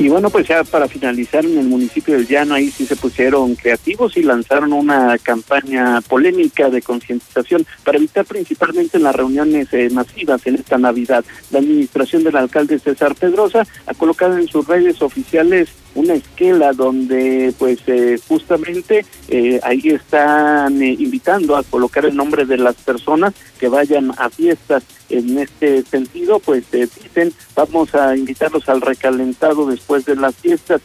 [0.00, 3.56] Y bueno, pues ya para finalizar, en el municipio del Llano ahí sí se pusieron
[3.56, 9.90] creativos y lanzaron una campaña polémica de concientización para evitar principalmente en las reuniones eh,
[9.90, 11.24] masivas en esta Navidad.
[11.50, 17.52] La administración del alcalde César Pedrosa ha colocado en sus redes oficiales una esquela donde
[17.58, 23.34] pues eh, justamente eh, ahí están eh, invitando a colocar el nombre de las personas
[23.58, 24.84] que vayan a fiestas.
[25.10, 30.82] En este sentido pues dicen vamos a invitarlos al recalentado después de las fiestas.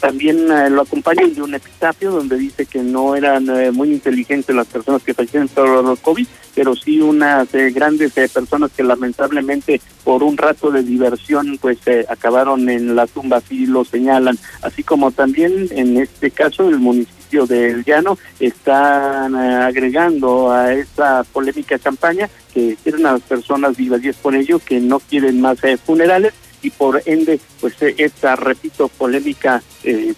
[0.00, 5.04] También lo acompañan de un epitafio donde dice que no eran muy inteligentes las personas
[5.04, 6.26] que fallecieron por los COVID
[6.56, 11.78] pero sí unas grandes personas que lamentablemente por un rato de diversión pues
[12.08, 14.38] acabaron en la tumba así lo señalan.
[14.62, 21.24] Así como también en este caso el municipio del Llano están eh, agregando a esta
[21.24, 24.04] polémica campaña que quieren a las personas vivas.
[24.04, 27.94] Y es por ello que no quieren más eh, funerales y por ende pues eh,
[27.98, 29.62] esta repito polémica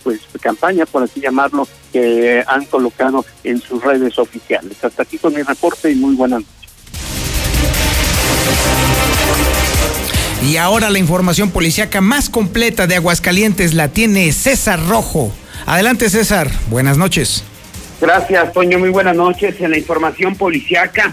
[0.04, 4.82] pues campaña por así llamarlo que han colocado en sus redes oficiales.
[4.84, 6.56] Hasta aquí con mi reporte y muy buenas noches
[10.42, 15.32] y ahora la información policíaca más completa de Aguascalientes la tiene César Rojo.
[15.64, 17.42] Adelante César, buenas noches.
[18.00, 19.60] Gracias, Toño, muy buenas noches.
[19.60, 21.12] En la información policíaca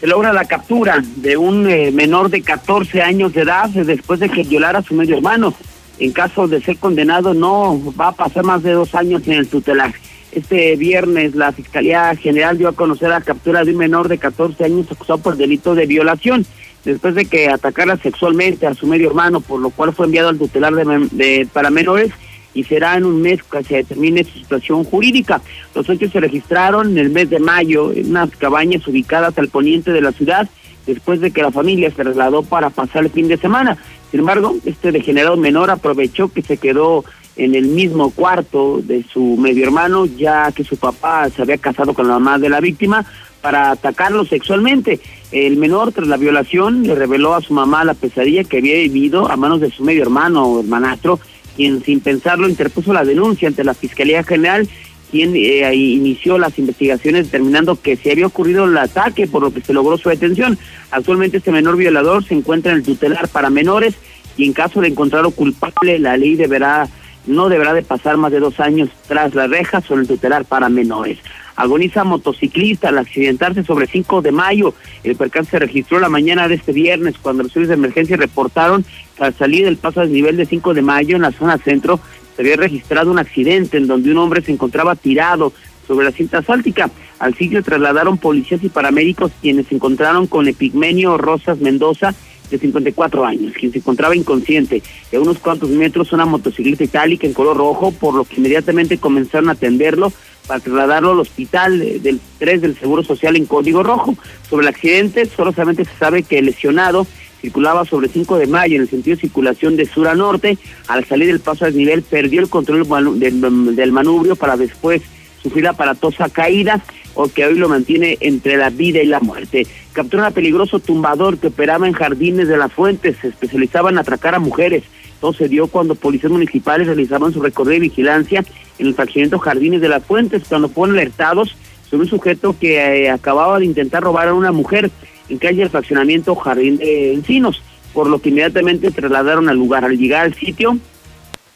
[0.00, 4.28] se logra la captura de un eh, menor de 14 años de edad después de
[4.28, 5.54] que violara a su medio hermano.
[5.98, 9.48] En caso de ser condenado no va a pasar más de dos años en el
[9.48, 9.94] tutelar.
[10.32, 14.64] Este viernes la Fiscalía General dio a conocer la captura de un menor de 14
[14.64, 16.44] años acusado por delito de violación
[16.86, 20.38] después de que atacara sexualmente a su medio hermano, por lo cual fue enviado al
[20.38, 22.12] tutelar de, de, para menores
[22.54, 25.42] y será en un mes que se determine su situación jurídica.
[25.74, 29.92] Los hechos se registraron en el mes de mayo en unas cabañas ubicadas al poniente
[29.92, 30.48] de la ciudad,
[30.86, 33.76] después de que la familia se trasladó para pasar el fin de semana.
[34.10, 39.36] Sin embargo, este degenerado menor aprovechó que se quedó en el mismo cuarto de su
[39.36, 43.04] medio hermano, ya que su papá se había casado con la mamá de la víctima,
[43.42, 45.00] para atacarlo sexualmente.
[45.32, 49.30] El menor, tras la violación, le reveló a su mamá la pesadilla que había vivido
[49.30, 51.18] a manos de su medio hermano o hermanastro,
[51.56, 54.68] quien sin pensarlo interpuso la denuncia ante la Fiscalía General,
[55.10, 59.62] quien eh, inició las investigaciones determinando que se había ocurrido el ataque, por lo que
[59.62, 60.58] se logró su detención.
[60.90, 63.94] Actualmente este menor violador se encuentra en el tutelar para menores
[64.36, 66.88] y en caso de encontrarlo culpable, la ley deberá
[67.26, 70.68] no deberá de pasar más de dos años tras las rejas o el tutelar para
[70.68, 71.18] menores
[71.56, 74.74] agoniza motociclista al accidentarse sobre 5 de mayo.
[75.02, 78.84] El percance se registró la mañana de este viernes cuando los servicios de emergencia reportaron
[79.16, 81.98] que al salir del paso a nivel de 5 de mayo en la zona centro
[82.36, 85.52] se había registrado un accidente en donde un hombre se encontraba tirado
[85.86, 86.90] sobre la cinta asfáltica.
[87.18, 92.14] Al sitio trasladaron policías y paramédicos quienes se encontraron con Epigmenio Rosas Mendoza
[92.50, 94.82] de 54 años, quien se encontraba inconsciente
[95.14, 99.48] a unos cuantos metros una motocicleta itálica en color rojo, por lo que inmediatamente comenzaron
[99.48, 100.12] a atenderlo
[100.46, 104.16] para trasladarlo al hospital del 3 del Seguro Social en código rojo.
[104.48, 107.06] Sobre el accidente, solamente se sabe que el lesionado
[107.40, 110.58] circulaba sobre 5 de mayo en el sentido de circulación de sur a norte.
[110.88, 112.86] Al salir del paso a desnivel, perdió el control
[113.18, 115.02] del, manubrio para después
[115.42, 116.80] sufrir la aparatosa caída
[117.14, 119.66] o que hoy lo mantiene entre la vida y la muerte.
[119.92, 124.34] Captura a peligroso tumbador que operaba en jardines de las fuentes, se especializaba en atracar
[124.34, 124.82] a mujeres.
[125.20, 128.44] Todo se dio cuando policías municipales realizaban su recorrido de vigilancia
[128.78, 131.56] en el fraccionamiento Jardines de las Fuentes, cuando fueron alertados
[131.88, 134.90] sobre un sujeto que eh, acababa de intentar robar a una mujer
[135.28, 137.62] en calle del fraccionamiento Jardín de Encinos,
[137.92, 139.84] por lo que inmediatamente trasladaron al lugar.
[139.84, 140.78] Al llegar al sitio,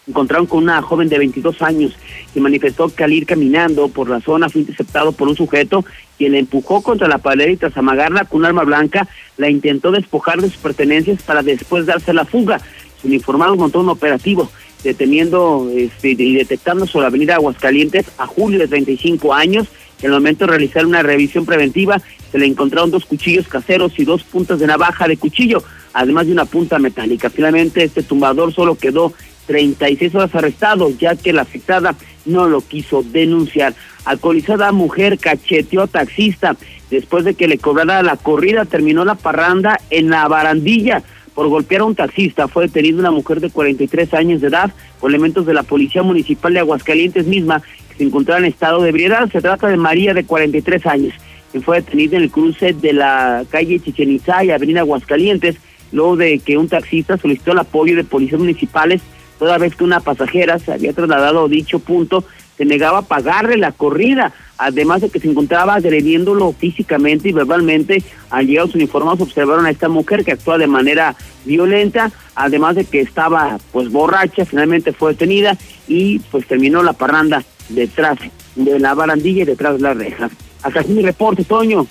[0.07, 1.97] encontraron con una joven de 22 años
[2.33, 5.85] que manifestó que al ir caminando por la zona fue interceptado por un sujeto
[6.19, 9.91] quien le empujó contra la pared y tras amagarla con un arma blanca la intentó
[9.91, 12.61] despojar de sus pertenencias para después darse la fuga.
[13.01, 14.51] Su uniformado montó un operativo
[14.83, 19.69] deteniendo este, y detectando sobre la avenida Aguascalientes a Julio de 35 años.
[20.01, 22.01] En el momento de realizar una revisión preventiva
[22.31, 25.63] se le encontraron dos cuchillos caseros y dos puntas de navaja de cuchillo,
[25.93, 27.29] además de una punta metálica.
[27.29, 29.13] Finalmente este tumbador solo quedó
[29.47, 33.75] 36 horas arrestado, ya que la afectada no lo quiso denunciar.
[34.05, 36.57] Alcoholizada mujer cacheteó taxista.
[36.91, 41.03] Después de que le cobrara la corrida, terminó la parranda en la barandilla
[41.35, 42.49] por golpear a un taxista.
[42.49, 46.53] Fue detenida una mujer de 43 años de edad con elementos de la Policía Municipal
[46.53, 49.31] de Aguascalientes misma que se encontraba en estado de ebriedad.
[49.31, 51.15] Se trata de María de 43 años,
[51.53, 55.57] que fue detenida en el cruce de la calle Chichen y Avenida Aguascalientes,
[55.93, 59.03] luego de que un taxista solicitó el apoyo de policías municipales
[59.41, 62.25] toda vez que una pasajera se había trasladado a dicho punto,
[62.61, 68.03] se negaba a pagarle la corrida, además de que se encontraba agrediéndolo físicamente y verbalmente.
[68.29, 72.85] Al llegar los uniformados observaron a esta mujer que actúa de manera violenta, además de
[72.85, 75.57] que estaba pues borracha, finalmente fue detenida
[75.89, 78.19] y pues terminó la parranda detrás
[78.57, 80.31] de la barandilla y detrás de las rejas.
[80.63, 81.87] Hasta aquí mi reporte, Toño.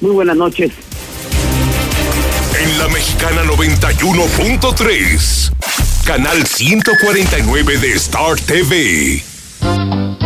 [0.00, 0.72] Muy buenas noches.
[2.60, 5.52] En la mexicana 91.3
[6.04, 9.35] canal 149 de Star TV.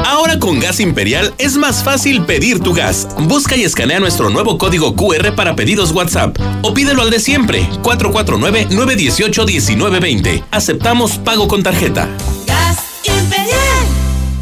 [0.04, 3.08] Ahora con Gas Imperial es más fácil pedir tu gas.
[3.20, 7.66] Busca y escanea nuestro nuevo código QR para pedidos WhatsApp o pídelo al de siempre,
[7.82, 10.44] 449-918-1920.
[10.50, 12.08] Aceptamos pago con tarjeta.
[12.46, 13.58] Gas Imperial.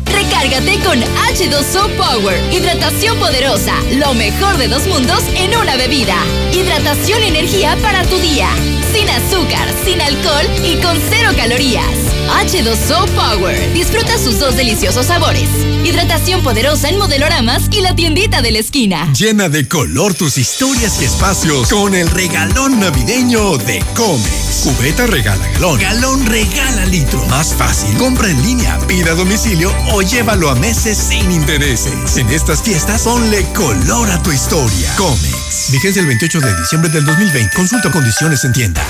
[0.06, 2.40] Recárgate con H2O Power.
[2.52, 3.74] Hidratación poderosa.
[3.96, 6.16] Lo mejor de dos mundos en una bebida.
[6.52, 8.48] Hidratación y energía para tu día
[8.92, 11.84] sin azúcar, sin alcohol y con cero calorías.
[12.28, 13.72] H2O Power.
[13.72, 15.48] Disfruta sus dos deliciosos sabores.
[15.84, 19.10] Hidratación poderosa en modeloramas y la tiendita de la esquina.
[19.12, 24.60] Llena de color tus historias y espacios con el regalón navideño de Comex.
[24.62, 25.80] Cubeta regala galón.
[25.80, 27.24] Galón regala litro.
[27.26, 27.96] Más fácil.
[27.96, 32.16] Compra en línea, pida a domicilio o llévalo a meses sin intereses.
[32.16, 34.94] En estas fiestas, ponle color a tu historia.
[34.96, 35.47] Comex.
[35.66, 37.54] Vigencia el 28 de diciembre del 2020.
[37.54, 38.82] Consulta condiciones en tienda.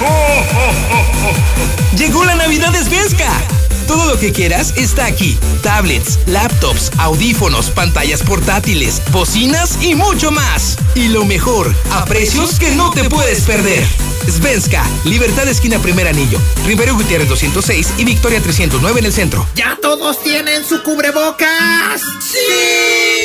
[1.97, 3.27] Llegó la Navidad de.
[3.89, 5.39] Todo lo que quieras está aquí.
[5.63, 10.77] Tablets, laptops, audífonos, pantallas portátiles, bocinas y mucho más.
[10.95, 13.85] Y lo mejor, a precios que no te puedes perder.
[14.29, 19.47] Svenska, Libertad Esquina Primer Anillo, Rivero Gutiérrez 206 y Victoria 309 en el centro.
[19.55, 22.03] ¿Ya todos tienen su cubrebocas?
[22.21, 22.39] ¡Sí!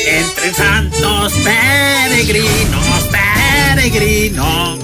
[0.08, 2.50] Entre santos peregrinos,
[3.12, 3.43] peregrinos.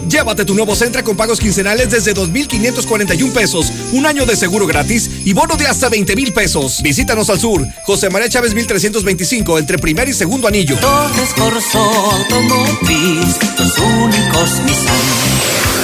[0.10, 5.10] Llévate tu nuevo Centra con pagos quincenales desde 2,541 pesos, un año de seguro gratis
[5.24, 6.82] y bono de hasta 20 mil pesos.
[6.82, 10.78] Visítanos al sur, José María Chávez 1325, entre primer y segundo anillo.
[10.80, 14.96] Torres Corso Automotriz, los únicos Nissan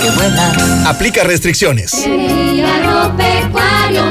[0.02, 0.88] que vuelan.
[0.88, 1.94] Aplica restricciones.
[1.94, 4.04] Agropecuario,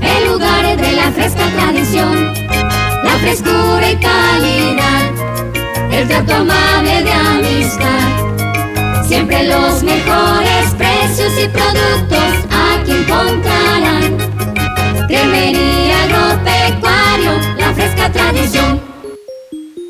[0.00, 2.32] el lugar de la fresca tradición,
[3.04, 5.10] la frescura y calidad,
[6.02, 9.04] el trato amable de amistad.
[9.06, 14.16] Siempre los mejores precios y productos aquí encontrarán.
[15.06, 18.91] Cremería Agropecuario, la fresca tradición.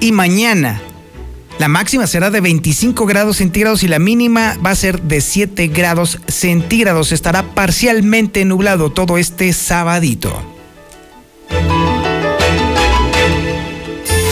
[0.00, 0.80] y mañana
[1.58, 5.68] la máxima será de 25 grados centígrados y la mínima va a ser de 7
[5.68, 7.12] grados centígrados.
[7.12, 10.34] Estará parcialmente nublado todo este sabadito.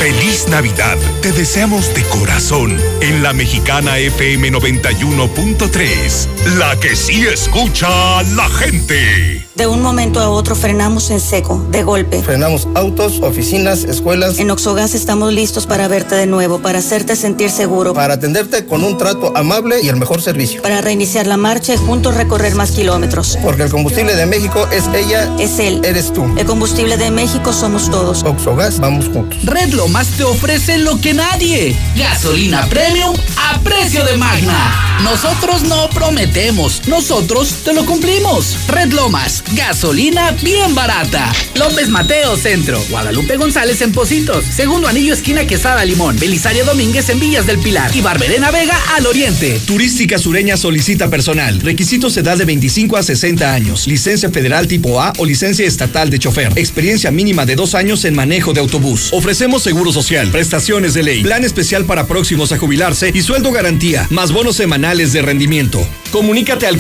[0.01, 0.99] Feliz Navidad.
[1.21, 6.27] Te deseamos de corazón en la mexicana FM 91.3,
[6.59, 9.47] la que sí escucha a la gente.
[9.55, 12.23] De un momento a otro frenamos en seco, de golpe.
[12.23, 14.39] Frenamos autos, oficinas, escuelas.
[14.39, 17.93] En Oxogas estamos listos para verte de nuevo, para hacerte sentir seguro.
[17.93, 20.63] Para atenderte con un trato amable y el mejor servicio.
[20.63, 23.39] Para reiniciar la marcha y juntos recorrer más kilómetros.
[23.43, 25.31] Porque el combustible de México es ella.
[25.39, 25.85] Es él.
[25.85, 26.25] Eres tú.
[26.39, 28.23] El combustible de México somos todos.
[28.25, 29.39] Oxogas, vamos juntos.
[29.45, 31.77] Red Lomas te ofrece lo que nadie.
[31.95, 34.93] Gasolina premium a precio de Magna.
[35.03, 38.57] Nosotros no prometemos, nosotros te lo cumplimos.
[38.69, 41.33] Red Lomas, gasolina bien barata.
[41.55, 47.21] López Mateo Centro, Guadalupe González en Positos, Segundo Anillo esquina Quesada Limón, Belisario Domínguez en
[47.21, 49.61] Villas del Pilar y Barberena Vega al Oriente.
[49.67, 51.61] Turística Sureña solicita personal.
[51.61, 53.87] Requisitos edad de 25 a 60 años.
[53.87, 56.53] Licencia federal tipo A o licencia estatal de chofer.
[56.57, 59.11] Experiencia mínima de dos años en manejo de autobús.
[59.13, 64.07] Ofrecemos seguro social, prestaciones de ley, plan especial para próximos a jubilarse y sueldo garantía,
[64.11, 65.87] más bonos semanales de rendimiento.
[66.11, 66.77] Comunícate al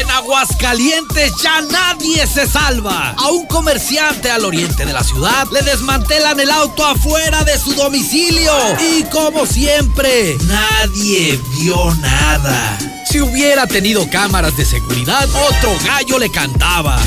[0.00, 3.14] En Aguascalientes ya nadie se salva.
[3.16, 7.72] A un comerciante al oriente de la ciudad le desmantelan el auto afuera de su
[7.72, 8.52] domicilio.
[8.78, 12.78] Y como siempre, nadie vio nada.
[13.10, 16.98] Si hubiera tenido cámaras de seguridad, otro gallo le cantaba.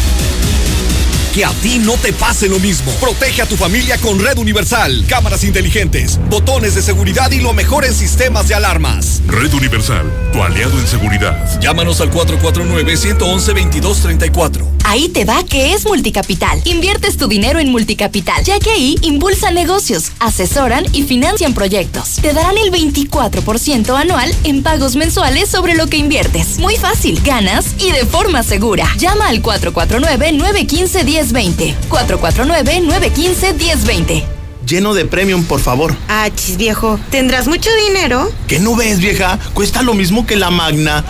[1.39, 2.91] Que a ti no te pase lo mismo.
[2.99, 7.85] Protege a tu familia con Red Universal, cámaras inteligentes, botones de seguridad y lo mejor
[7.85, 9.21] en sistemas de alarmas.
[9.25, 11.57] Red Universal, tu aliado en seguridad.
[11.61, 14.78] Llámanos al 449-111-2234.
[14.89, 16.61] Ahí te va que es Multicapital.
[16.65, 22.15] Inviertes tu dinero en Multicapital, ya que ahí impulsan negocios, asesoran y financian proyectos.
[22.15, 26.57] Te darán el 24% anual en pagos mensuales sobre lo que inviertes.
[26.57, 28.87] Muy fácil, ganas y de forma segura.
[28.97, 31.75] Llama al 449-915-1020.
[31.87, 34.23] 449-915-1020.
[34.65, 35.95] Lleno de premium, por favor.
[36.07, 36.99] Ah, chis viejo.
[37.11, 38.31] ¿Tendrás mucho dinero?
[38.47, 39.37] ¿Qué no ves, vieja?
[39.53, 41.05] Cuesta lo mismo que la magna.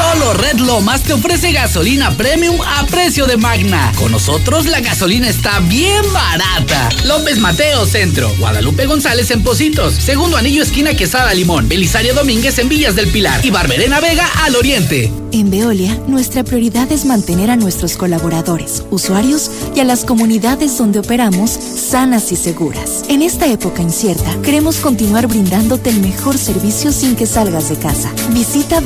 [0.00, 3.92] Solo Red Lomas te ofrece gasolina premium a precio de Magna.
[3.96, 6.88] Con nosotros la gasolina está bien barata.
[7.04, 12.70] López Mateo Centro, Guadalupe González en Positos, Segundo Anillo esquina Quesada Limón, Belisario Domínguez en
[12.70, 15.12] Villas del Pilar y Barberena Vega al Oriente.
[15.32, 20.98] En Veolia, nuestra prioridad es mantener a nuestros colaboradores, usuarios y a las comunidades donde
[20.98, 23.04] operamos sanas y seguras.
[23.08, 28.10] En esta época incierta, queremos continuar brindándote el mejor servicio sin que salgas de casa.
[28.30, 28.80] Visita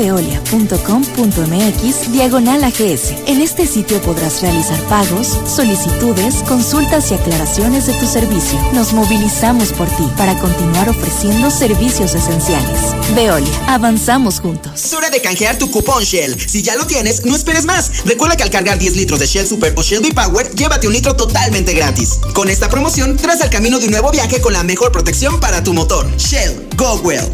[1.12, 3.14] veolia.com.mx diagonal AGS.
[3.26, 8.58] En este sitio podrás realizar pagos, solicitudes, consultas y aclaraciones de tu servicio.
[8.72, 12.94] Nos movilizamos por ti para continuar ofreciendo servicios esenciales.
[13.14, 14.84] Veolia, avanzamos juntos.
[14.84, 16.38] Es hora de canjear tu cupón Shell.
[16.48, 18.04] Si ya lo tienes, no esperes más.
[18.04, 21.16] Recuerda que al cargar 10 litros de Shell Super o Shell V-Power, llévate un litro
[21.16, 22.18] totalmente gratis.
[22.34, 25.62] Con esta promoción, tras al camino de un nuevo viaje con la mejor protección para
[25.62, 26.10] tu motor.
[26.16, 27.24] Shell, go well.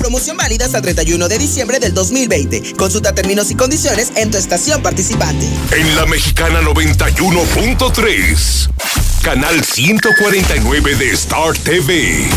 [0.00, 2.72] Promoción válida hasta el 31 de diciembre del 2020.
[2.74, 5.46] Consulta términos y condiciones en tu estación participante.
[5.72, 8.70] En la mexicana 91.3,
[9.20, 12.30] canal 149 de Star TV.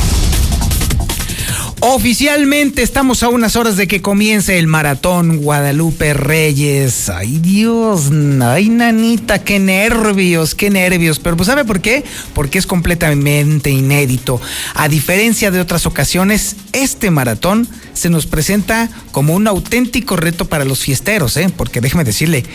[1.85, 7.09] Oficialmente estamos a unas horas de que comience el maratón Guadalupe Reyes.
[7.09, 8.09] Ay Dios,
[8.41, 11.19] ay nanita, qué nervios, qué nervios.
[11.19, 12.05] Pero pues ¿sabe por qué?
[12.33, 14.39] Porque es completamente inédito.
[14.75, 20.63] A diferencia de otras ocasiones, este maratón se nos presenta como un auténtico reto para
[20.63, 21.49] los fiesteros, ¿eh?
[21.53, 22.45] Porque déjeme decirle,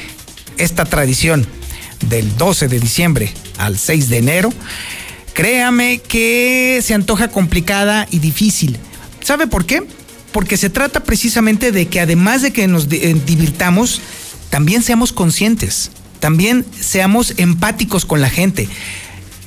[0.56, 1.46] esta tradición
[2.08, 4.52] del 12 de diciembre al 6 de enero,
[5.34, 8.78] créame que se antoja complicada y difícil.
[9.20, 9.82] ¿Sabe por qué?
[10.32, 14.00] Porque se trata precisamente de que además de que nos eh, divirtamos,
[14.50, 15.90] también seamos conscientes,
[16.20, 18.68] también seamos empáticos con la gente.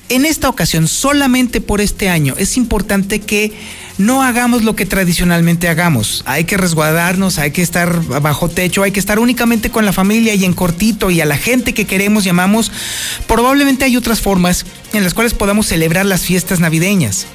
[0.09, 3.53] En esta ocasión, solamente por este año, es importante que
[3.97, 6.24] no hagamos lo que tradicionalmente hagamos.
[6.26, 10.34] Hay que resguardarnos, hay que estar bajo techo, hay que estar únicamente con la familia
[10.34, 12.74] y en cortito y a la gente que queremos llamamos.
[13.26, 17.26] Probablemente hay otras formas en las cuales podamos celebrar las fiestas navideñas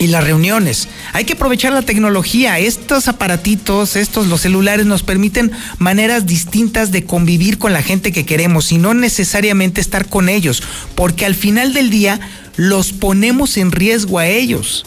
[0.00, 0.88] y las reuniones.
[1.12, 2.58] Hay que aprovechar la tecnología.
[2.58, 8.24] Estos aparatitos, estos, los celulares, nos permiten maneras distintas de convivir con la gente que
[8.24, 10.62] queremos y no necesariamente estar con ellos,
[10.94, 12.18] porque al final del día
[12.56, 14.86] los ponemos en riesgo a ellos.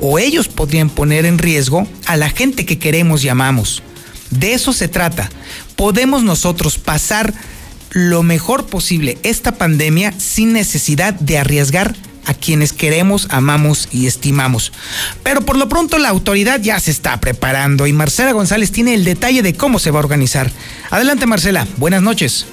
[0.00, 3.84] O ellos podrían poner en riesgo a la gente que queremos y amamos.
[4.30, 5.30] De eso se trata.
[5.76, 7.32] Podemos nosotros pasar
[7.90, 11.94] lo mejor posible esta pandemia sin necesidad de arriesgar
[12.24, 14.72] a quienes queremos, amamos y estimamos.
[15.22, 19.04] Pero por lo pronto la autoridad ya se está preparando y Marcela González tiene el
[19.04, 20.50] detalle de cómo se va a organizar.
[20.90, 22.46] Adelante Marcela, buenas noches.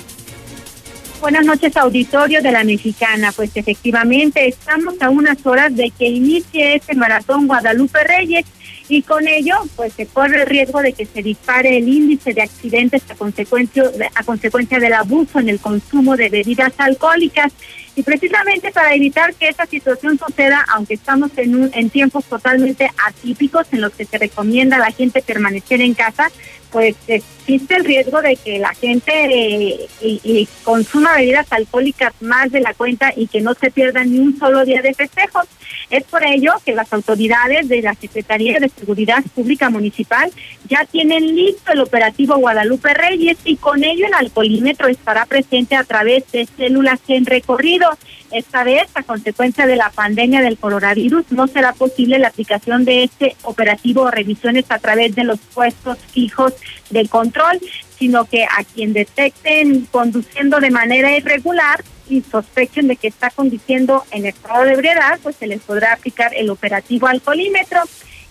[1.21, 3.33] Buenas noches, auditorio de la Mexicana.
[3.33, 8.45] Pues efectivamente estamos a unas horas de que inicie este maratón Guadalupe Reyes
[8.87, 12.41] y con ello pues se corre el riesgo de que se dispare el índice de
[12.41, 13.83] accidentes a consecuencia,
[14.15, 17.51] a consecuencia del abuso en el consumo de bebidas alcohólicas.
[17.95, 22.89] Y precisamente para evitar que esa situación suceda, aunque estamos en, un, en tiempos totalmente
[23.05, 26.31] atípicos en los que se recomienda a la gente permanecer en casa,
[26.71, 32.61] pues existe el riesgo de que la gente eh, y, consuma bebidas alcohólicas más de
[32.61, 35.45] la cuenta y que no se pierda ni un solo día de festejos.
[35.89, 40.31] Es por ello que las autoridades de la Secretaría de Seguridad Pública Municipal
[40.67, 45.83] ya tienen listo el operativo Guadalupe Reyes y con ello el alcoholímetro estará presente a
[45.83, 47.89] través de células en recorrido.
[48.31, 53.03] Esta vez, a consecuencia de la pandemia del coronavirus, no será posible la aplicación de
[53.03, 56.53] este operativo o revisiones a través de los puestos fijos
[56.91, 57.59] de control,
[57.97, 64.03] sino que a quien detecten conduciendo de manera irregular y sospechen de que está conduciendo
[64.11, 67.81] en estado de ebriedad, pues se les podrá aplicar el operativo alcoholímetro.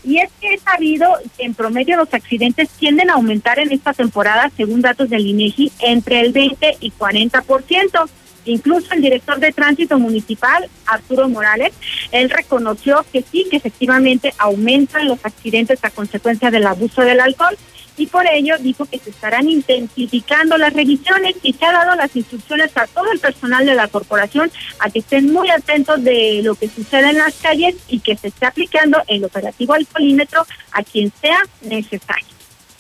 [0.05, 3.93] Y es que es sabido que en promedio los accidentes tienden a aumentar en esta
[3.93, 8.09] temporada, según datos del INEGI, entre el 20 y 40%.
[8.45, 11.75] Incluso el director de tránsito municipal, Arturo Morales,
[12.13, 17.59] él reconoció que sí, que efectivamente aumentan los accidentes a consecuencia del abuso del alcohol
[17.99, 22.15] y por ello dijo que se estarán intensificando las revisiones y se ha dado las
[22.15, 26.55] instrucciones a todo el personal de la corporación a que estén muy atentos de lo
[26.55, 30.83] que sucede en las calles y que se esté aplicando el operativo al polímetro a
[30.83, 32.38] quien sea necesario.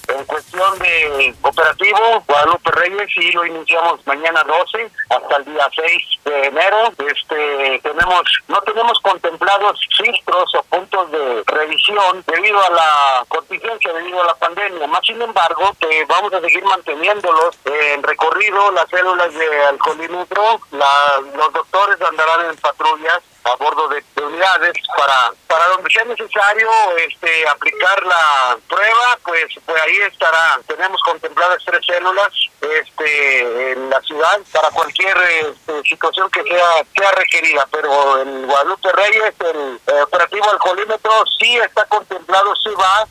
[0.08, 6.02] En cuestión de operativo, Guadalupe Reyes sí lo iniciamos mañana 12 hasta el día 6
[6.24, 6.92] de enero.
[6.98, 14.22] Este tenemos no tenemos contemplados filtros o puntos de revisión debido a la contingencia, debido
[14.22, 14.86] a la pandemia.
[14.86, 21.20] Más sin embargo, que vamos a seguir manteniéndolos en recorrido, las células de alcoholímetro, la,
[21.36, 23.20] los doctores andarán en patrullas
[23.52, 26.68] a bordo de, unidades para para donde sea necesario
[26.98, 30.60] este aplicar la prueba pues pues ahí estará.
[30.66, 37.12] Tenemos contempladas tres células este en la ciudad para cualquier este, situación que sea sea
[37.12, 43.06] requerida pero en Guadalupe Reyes el, el operativo alcoholímetro sí está contemplado sí va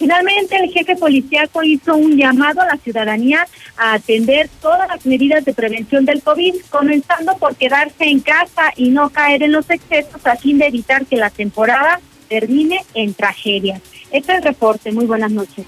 [0.00, 3.46] Finalmente, el jefe policíaco hizo un llamado a la ciudadanía
[3.76, 8.88] a atender todas las medidas de prevención del COVID, comenzando por quedarse en casa y
[8.88, 13.82] no caer en los excesos a fin de evitar que la temporada termine en tragedia.
[14.10, 14.90] Este es el reporte.
[14.90, 15.66] Muy buenas noches.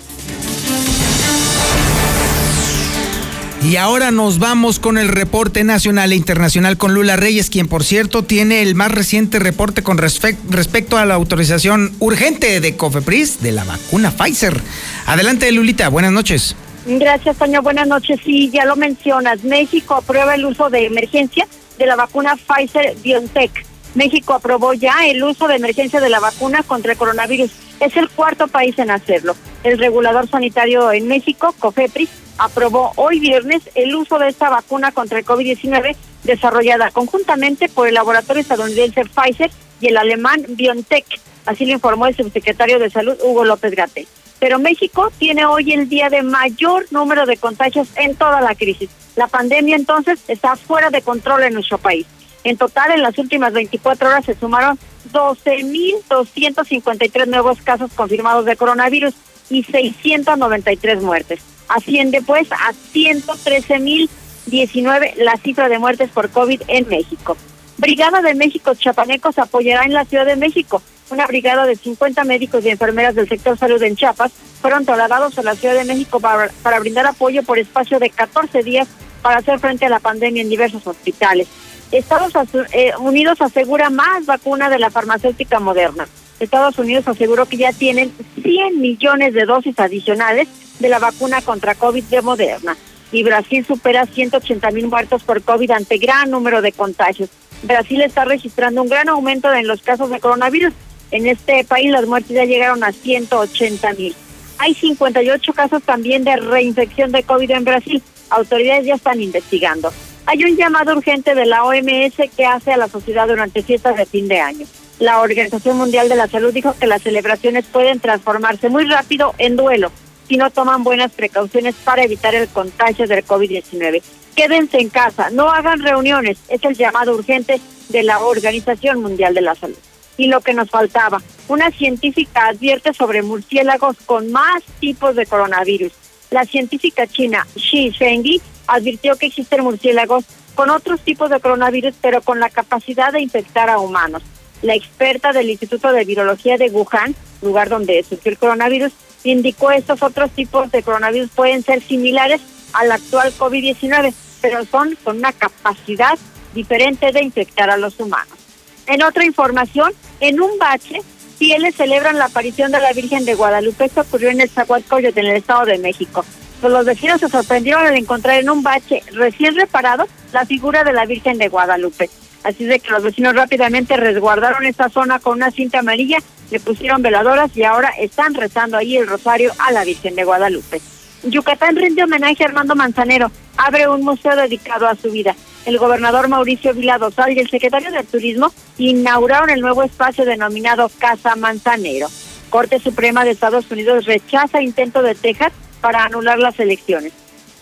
[3.65, 7.85] Y ahora nos vamos con el reporte nacional e internacional con Lula Reyes, quien por
[7.85, 13.53] cierto tiene el más reciente reporte con respecto a la autorización urgente de Cofepris de
[13.53, 14.61] la vacuna Pfizer.
[15.07, 16.57] Adelante, Lulita, buenas noches.
[16.87, 17.63] Gracias, Toño.
[17.63, 18.19] Buenas noches.
[18.25, 19.45] Sí, ya lo mencionas.
[19.45, 21.47] México aprueba el uso de emergencia
[21.79, 23.65] de la vacuna Pfizer BioNTech.
[23.95, 27.51] México aprobó ya el uso de emergencia de la vacuna contra el coronavirus.
[27.81, 29.37] Es el cuarto país en hacerlo.
[29.65, 35.19] El regulador sanitario en México, COFEPRIS, aprobó hoy viernes el uso de esta vacuna contra
[35.19, 41.05] el COVID-19 desarrollada conjuntamente por el laboratorio estadounidense Pfizer y el alemán BioNTech.
[41.47, 44.07] Así lo informó el subsecretario de Salud, Hugo López Gate.
[44.39, 48.91] Pero México tiene hoy el día de mayor número de contagios en toda la crisis.
[49.17, 52.07] La pandemia entonces está fuera de control en nuestro país.
[52.45, 54.79] En total, en las últimas 24 horas se sumaron
[55.13, 59.15] 12.253 nuevos casos confirmados de coronavirus
[59.51, 61.41] y 693 muertes.
[61.69, 67.37] Asciende pues a 113.019 la cifra de muertes por COVID en México.
[67.79, 70.83] Brigada de México Chapanecos apoyará en la Ciudad de México.
[71.11, 75.43] Una brigada de 50 médicos y enfermeras del sector salud en Chiapas fueron trasladados a
[75.43, 78.89] la Ciudad de México para, para brindar apoyo por espacio de 14 días
[79.21, 81.49] para hacer frente a la pandemia en diversos hospitales.
[81.93, 82.33] Estados
[82.73, 86.09] eh, Unidos asegura más vacuna de la farmacéutica moderna.
[86.41, 88.11] Estados Unidos aseguró que ya tienen
[88.43, 90.49] 100 millones de dosis adicionales
[90.81, 92.77] de la vacuna contra COVID de Moderna.
[93.13, 97.29] Y Brasil supera 180 mil muertos por COVID ante gran número de contagios.
[97.63, 100.73] Brasil está registrando un gran aumento en los casos de coronavirus.
[101.11, 104.17] En este país las muertes ya llegaron a 180 mil.
[104.59, 108.03] Hay 58 casos también de reinfección de COVID en Brasil.
[108.31, 109.93] Autoridades ya están investigando.
[110.27, 114.07] Hay un llamado urgente de la OMS que hace a la sociedad durante fiestas de
[114.07, 114.67] fin de año.
[114.99, 119.57] La Organización Mundial de la Salud dijo que las celebraciones pueden transformarse muy rápido en
[119.57, 119.91] duelo
[120.29, 124.01] si no toman buenas precauciones para evitar el contagio del COVID-19.
[124.37, 129.41] Quédense en casa, no hagan reuniones, es el llamado urgente de la Organización Mundial de
[129.41, 129.77] la Salud.
[130.17, 135.93] Y lo que nos faltaba, una científica advierte sobre murciélagos con más tipos de coronavirus.
[136.31, 142.21] La científica china Xi Zhengyi advirtió que existen murciélagos con otros tipos de coronavirus, pero
[142.23, 144.23] con la capacidad de infectar a humanos.
[144.63, 148.93] La experta del Instituto de Virología de Wuhan, lugar donde surgió el coronavirus,
[149.25, 152.41] indicó estos otros tipos de coronavirus pueden ser similares
[152.73, 156.19] al actual COVID-19, pero son con una capacidad
[156.55, 158.39] diferente de infectar a los humanos.
[158.87, 161.01] En otra información, en un bache,
[161.39, 163.85] fieles celebran la aparición de la Virgen de Guadalupe.
[163.85, 166.25] Esto ocurrió en el Zaguatcoyot, en el Estado de México.
[166.63, 170.93] Pues los vecinos se sorprendieron al encontrar en un bache recién reparado la figura de
[170.93, 172.09] la Virgen de Guadalupe.
[172.45, 176.19] Así de que los vecinos rápidamente resguardaron esta zona con una cinta amarilla,
[176.53, 180.81] le pusieron veladoras y ahora están rezando ahí el rosario a la Virgen de Guadalupe.
[181.25, 185.35] Yucatán rinde homenaje a Armando Manzanero, abre un museo dedicado a su vida.
[185.67, 190.89] El gobernador Mauricio Vila Dosal y el secretario de Turismo inauguraron el nuevo espacio denominado
[191.01, 192.07] Casa Manzanero.
[192.51, 195.53] Corte Suprema de Estados Unidos rechaza intento de Texas
[195.83, 197.13] para anular las elecciones.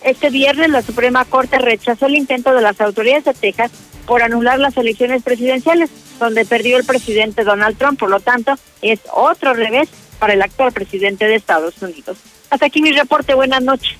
[0.01, 3.71] Este viernes la Suprema Corte rechazó el intento de las autoridades de Texas
[4.05, 7.99] por anular las elecciones presidenciales, donde perdió el presidente Donald Trump.
[7.99, 12.17] Por lo tanto, es otro revés para el actual presidente de Estados Unidos.
[12.49, 13.33] Hasta aquí mi reporte.
[13.33, 13.97] Buenas noches.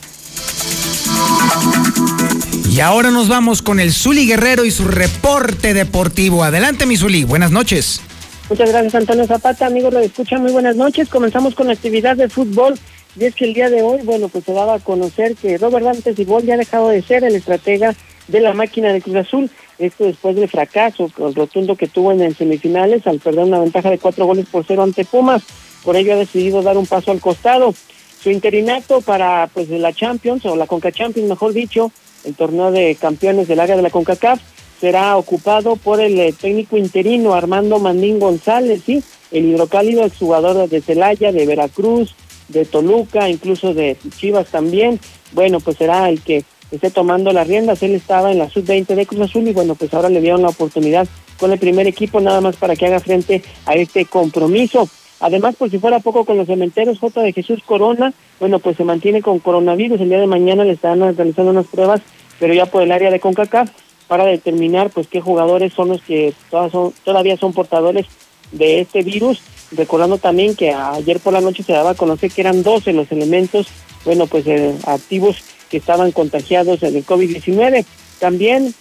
[2.69, 6.43] Y ahora nos vamos con el Zuli Guerrero y su reporte deportivo.
[6.43, 7.25] Adelante, mi Zuli.
[7.25, 8.01] Buenas noches.
[8.49, 9.67] Muchas gracias, Antonio Zapata.
[9.67, 10.41] Amigos, lo escuchan.
[10.41, 11.09] Muy buenas noches.
[11.09, 12.77] Comenzamos con la actividad de fútbol
[13.19, 15.85] y es que el día de hoy, bueno, pues se daba a conocer que Robert
[15.85, 17.95] Dantes Cibol ya ha dejado de ser el estratega
[18.27, 19.49] de la máquina de Cruz Azul.
[19.79, 24.25] Esto después del fracaso rotundo que tuvo en semifinales al perder una ventaja de cuatro
[24.25, 25.43] goles por cero ante Pumas.
[25.83, 27.73] Por ello ha decidido dar un paso al costado.
[28.21, 31.91] Su interinato para pues la Champions o la Conca Champions, mejor dicho,
[32.23, 34.39] el torneo de campeones del área de la CONCACAF,
[34.79, 40.81] será ocupado por el eh, técnico interino Armando Mandín González, sí, el hidrocálido exjugador de
[40.81, 42.15] Celaya, de Veracruz,
[42.51, 44.99] de Toluca, incluso de Chivas también.
[45.33, 47.83] Bueno, pues será el que esté tomando las riendas.
[47.83, 50.49] Él estaba en la sub-20 de Cruz Azul y bueno, pues ahora le dieron la
[50.49, 54.89] oportunidad con el primer equipo nada más para que haga frente a este compromiso.
[55.19, 58.83] Además, por si fuera poco con los cementeros, J de Jesús Corona, bueno, pues se
[58.83, 60.01] mantiene con coronavirus.
[60.01, 62.01] El día de mañana le están realizando unas pruebas,
[62.39, 63.69] pero ya por el área de CONCACAF,
[64.07, 68.07] para determinar pues qué jugadores son los que son, todavía son portadores
[68.51, 69.41] de este virus
[69.71, 73.11] recordando también que ayer por la noche se daba a conocer que eran 12 los
[73.11, 73.67] elementos,
[74.05, 77.85] bueno, pues eh, activos que estaban contagiados en el COVID-19.
[78.19, 78.73] También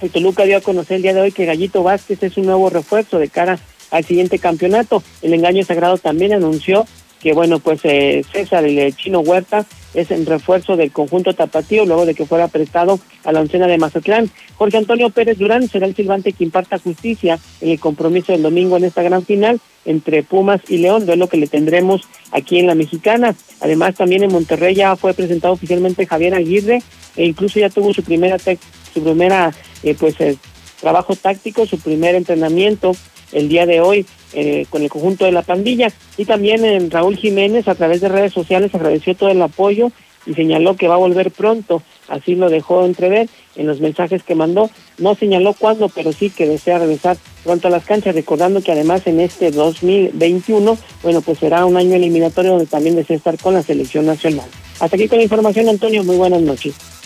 [0.00, 2.70] el Toluca dio a conocer el día de hoy que Gallito Vázquez es un nuevo
[2.70, 3.58] refuerzo de cara
[3.90, 5.02] al siguiente campeonato.
[5.22, 6.86] El engaño sagrado también anunció
[7.20, 12.06] que bueno, pues eh, César, el chino Huerta, es en refuerzo del conjunto tapatío luego
[12.06, 14.30] de que fuera prestado a la oncena de Mazatlán.
[14.56, 18.76] Jorge Antonio Pérez Durán será el silbante que imparta justicia en el compromiso del domingo
[18.76, 22.66] en esta gran final entre Pumas y León, de lo que le tendremos aquí en
[22.66, 23.34] la Mexicana.
[23.60, 26.82] Además, también en Monterrey ya fue presentado oficialmente Javier Aguirre
[27.16, 30.36] e incluso ya tuvo su primera su primera eh, pues eh,
[30.80, 32.92] trabajo táctico, su primer entrenamiento
[33.32, 35.92] el día de hoy eh, con el conjunto de la pandilla.
[36.16, 39.90] Y también en Raúl Jiménez a través de redes sociales agradeció todo el apoyo
[40.26, 44.34] y señaló que va a volver pronto, así lo dejó entrever en los mensajes que
[44.34, 44.70] mandó.
[44.98, 49.06] No señaló cuándo, pero sí que desea regresar pronto a las canchas, recordando que además
[49.06, 53.62] en este 2021, bueno, pues será un año eliminatorio donde también desea estar con la
[53.62, 54.46] selección nacional.
[54.78, 56.99] Hasta aquí con la información, Antonio, muy buenas noches.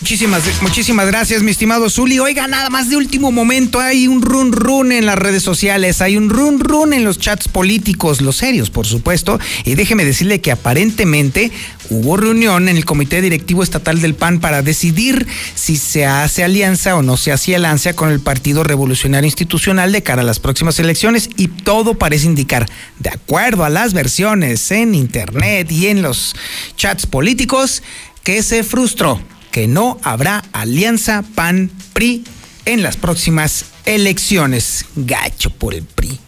[0.00, 2.18] Muchísimas, muchísimas gracias, mi estimado Zuli.
[2.20, 6.16] Oiga, nada más de último momento, hay un run run en las redes sociales, hay
[6.16, 9.38] un run run en los chats políticos, los serios, por supuesto.
[9.66, 11.52] Y déjeme decirle que aparentemente
[11.90, 16.96] hubo reunión en el Comité Directivo Estatal del PAN para decidir si se hace alianza
[16.96, 20.78] o no se hace alianza con el Partido Revolucionario Institucional de cara a las próximas
[20.78, 21.28] elecciones.
[21.36, 22.66] Y todo parece indicar,
[23.00, 26.34] de acuerdo a las versiones en Internet y en los
[26.78, 27.82] chats políticos,
[28.24, 29.20] que se frustró
[29.50, 32.24] que no habrá alianza PAN-PRI
[32.64, 34.84] en las próximas elecciones.
[34.96, 36.18] Gacho por el PRI.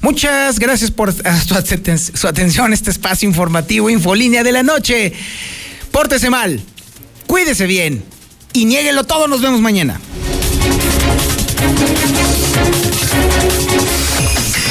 [0.00, 1.12] Muchas gracias por
[2.14, 5.12] su, atención a este espacio informativo Infolínea de la noche.
[5.92, 6.60] Pórtese mal,
[7.26, 8.04] cuídese bien
[8.52, 9.28] y niéguelo todo.
[9.28, 10.00] Nos vemos mañana.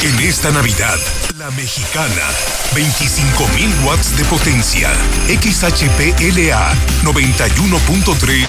[0.07, 0.97] En esta Navidad,
[1.37, 2.31] la mexicana,
[2.73, 4.89] 25.000 watts de potencia,
[5.27, 8.45] XHPLA 91.3.